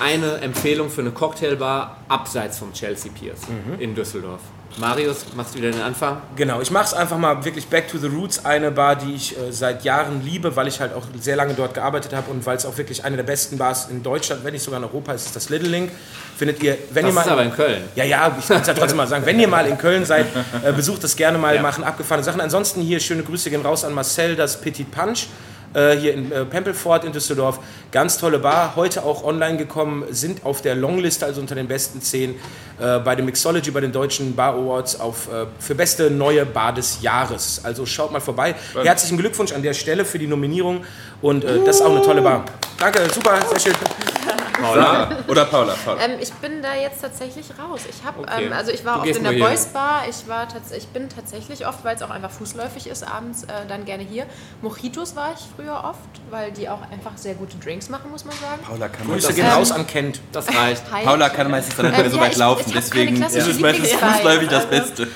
[0.00, 3.80] eine Empfehlung für eine Cocktailbar abseits vom Chelsea Piers Mhm.
[3.80, 4.40] in Düsseldorf.
[4.76, 6.18] Marius, machst du wieder den Anfang?
[6.36, 8.44] Genau, ich mache es einfach mal wirklich back to the roots.
[8.44, 11.74] Eine Bar, die ich äh, seit Jahren liebe, weil ich halt auch sehr lange dort
[11.74, 14.62] gearbeitet habe und weil es auch wirklich eine der besten Bars in Deutschland, wenn nicht
[14.62, 15.90] sogar in Europa ist, ist das Little Link.
[16.36, 17.20] Findet ihr, wenn Das ihr mal.
[17.22, 17.82] ist aber in Köln.
[17.96, 19.26] ja, ja, ich kann es ja trotzdem mal sagen.
[19.26, 20.26] Wenn ihr mal in Köln seid,
[20.64, 22.40] äh, besucht es gerne mal, machen abgefahrene Sachen.
[22.40, 25.26] Ansonsten hier schöne Grüße gehen raus an Marcel, das Petit Punch.
[25.74, 27.60] Äh, Hier in äh, Pempelfort in Düsseldorf.
[27.92, 28.74] Ganz tolle Bar.
[28.76, 32.34] Heute auch online gekommen, sind auf der Longliste, also unter den besten zehn,
[32.80, 37.02] äh, bei dem Mixology, bei den deutschen Bar Awards auf, für beste neue Bar des
[37.02, 37.60] Jahres.
[37.64, 38.54] Also schaut mal vorbei.
[38.82, 40.84] Herzlichen Glückwunsch an der Stelle für die Nominierung
[41.22, 42.44] und das ist auch eine tolle Bar.
[42.78, 44.17] Danke, super, sehr schön.
[44.60, 45.08] Paula.
[45.28, 45.74] Oder Paula.
[45.84, 46.02] Paula.
[46.02, 47.80] Ähm, ich bin da jetzt tatsächlich raus.
[47.88, 48.46] Ich habe, Okay.
[48.46, 49.32] ähm, also ich war Du oft in der.
[49.32, 50.02] Boys Bar.
[50.08, 50.46] Ich war
[50.76, 54.26] ich bin tatsächlich oft, weil es auch einfach fußläufig ist, abends äh, dann gerne hier.
[54.62, 55.98] Mojitos war ich früher oft,
[56.30, 58.62] weil die auch einfach sehr gute Drinks machen, muss man sagen.
[58.66, 60.20] Paula kann Grüße das gehen Ähm, raus an Kent.
[60.32, 60.82] Das reicht.
[60.92, 61.04] Hi.
[61.04, 63.60] Paula kann meistens dann nicht mehr so ja, weit ich- laufen, ich deswegen ist es
[63.60, 65.08] meistens fußläufig das Also- Beste.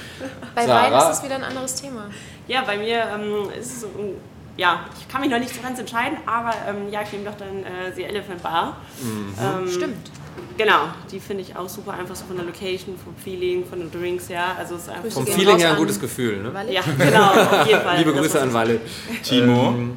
[0.54, 0.92] Bei Sarah?
[1.00, 2.06] Wein ist es wieder ein anderes Thema.
[2.46, 4.16] Ja, bei mir ähm, ist es so, ähm,
[4.56, 7.36] ja, ich kann mich noch nicht so ganz entscheiden, aber ähm, ja, ich nehme doch
[7.36, 8.76] dann äh, The Elephant Bar.
[9.02, 10.10] Ähm, Stimmt.
[10.56, 13.90] Genau, die finde ich auch super, einfach so von der Location, vom Feeling, von den
[13.90, 14.54] Drinks, ja.
[14.58, 16.42] Also es ist einfach Vom Feeling her ein gutes Gefühl.
[16.42, 16.52] Ne?
[16.52, 16.72] Walid.
[16.72, 17.98] Ja, genau, auf jeden Fall.
[17.98, 18.80] Liebe Grüße an Walle.
[19.22, 19.68] Timo.
[19.68, 19.96] Ähm,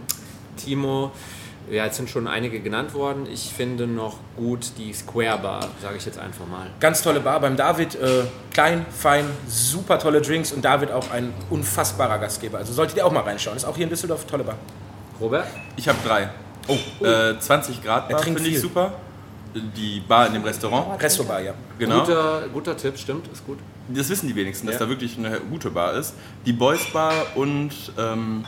[0.58, 1.12] Timo.
[1.72, 3.26] Ja, jetzt sind schon einige genannt worden.
[3.32, 6.68] Ich finde noch gut die Square Bar, sage ich jetzt einfach mal.
[6.80, 7.96] Ganz tolle Bar beim David.
[7.96, 12.60] Äh, klein, fein, super tolle Drinks und David auch ein unfassbarer Gastgeber.
[12.60, 13.58] Also solltet ihr auch mal reinschauen.
[13.58, 14.58] Ist auch hier in Düsseldorf tolle Bar.
[15.20, 15.48] Robert?
[15.76, 16.30] Ich habe drei.
[16.68, 18.94] Oh, äh, 20 Grad Er Bar trinkt finde ich super.
[19.56, 21.02] Die Bar in dem Restaurant.
[21.02, 21.54] Resto-Bar, ja.
[21.80, 22.02] Genau.
[22.02, 23.58] Guter, guter Tipp, stimmt, ist gut.
[23.88, 24.80] Das wissen die wenigsten, dass Ja.
[24.82, 26.14] da wirklich eine gute Bar ist.
[26.46, 28.46] Die Boys Bar und ähm,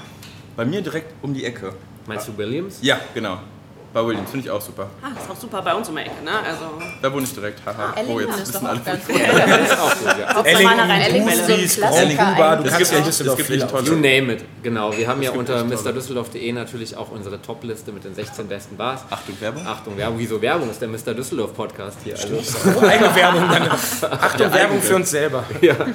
[0.55, 1.73] bei mir direkt um die Ecke.
[2.07, 2.79] Meinst du Williams?
[2.81, 3.39] Ja, genau.
[3.93, 4.87] Bei Williams finde ich auch super.
[5.01, 6.31] Ah, ist auch super bei uns um die Ecke, ne?
[6.45, 6.65] Also,
[7.01, 7.61] Da wohne ich direkt.
[7.65, 7.93] Haha.
[7.95, 8.79] oh, Ellington jetzt wissen alle.
[8.81, 9.15] ganz gut.
[9.15, 9.21] ich-
[9.71, 10.33] ist auch gut, ja.
[11.77, 12.73] Grand Klassiker Kuba, du eigentlich.
[12.73, 13.87] kannst ja Düsseldorf gibt echt auf.
[13.87, 14.95] You name it, genau.
[14.95, 15.75] Wir haben ja gibt unter tolle.
[15.75, 19.01] MrDüsseldorf.de natürlich auch unsere Top-Liste mit den 16 besten Bars.
[19.09, 19.65] Achtung, Werbung.
[19.65, 20.69] Achtung, Werbung, wieso Werbung?
[20.69, 21.13] ist der Mr.
[21.15, 22.13] Düsseldorf Podcast hier.
[22.15, 23.43] Also, Eigene Werbung.
[24.11, 25.43] Achtung, Werbung für uns selber.
[25.61, 25.75] ja,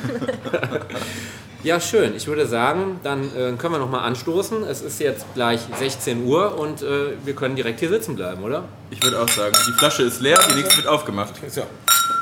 [1.81, 2.15] schön.
[2.17, 4.65] Ich würde sagen, dann äh, können wir nochmal anstoßen.
[4.65, 8.65] Es ist jetzt gleich 16 Uhr und äh, wir können direkt hier sitzen bleiben, oder?
[8.91, 11.35] Ich würde auch sagen, die Flasche ist leer, die nächste wird aufgemacht.
[11.49, 11.63] So.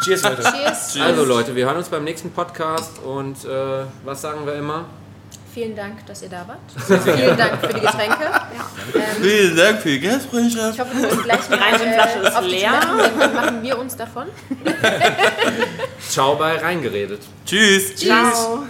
[0.05, 0.43] Cheers, Leute.
[0.43, 0.99] Cheers.
[1.01, 4.87] Also Leute, wir hören uns beim nächsten Podcast und äh, was sagen wir immer?
[5.53, 7.03] Vielen Dank, dass ihr da wart.
[7.03, 8.25] Vielen Dank für die Getränke.
[8.95, 10.75] Ähm, Vielen Dank für die Gastfreundschaft.
[10.75, 12.81] ich hoffe, wir können gleich mal äh, ist auf die leer.
[13.19, 14.27] Dann machen wir uns davon.
[16.09, 17.23] Ciao bei Reingeredet.
[17.45, 17.97] Tschüss.
[17.97, 18.65] ciao.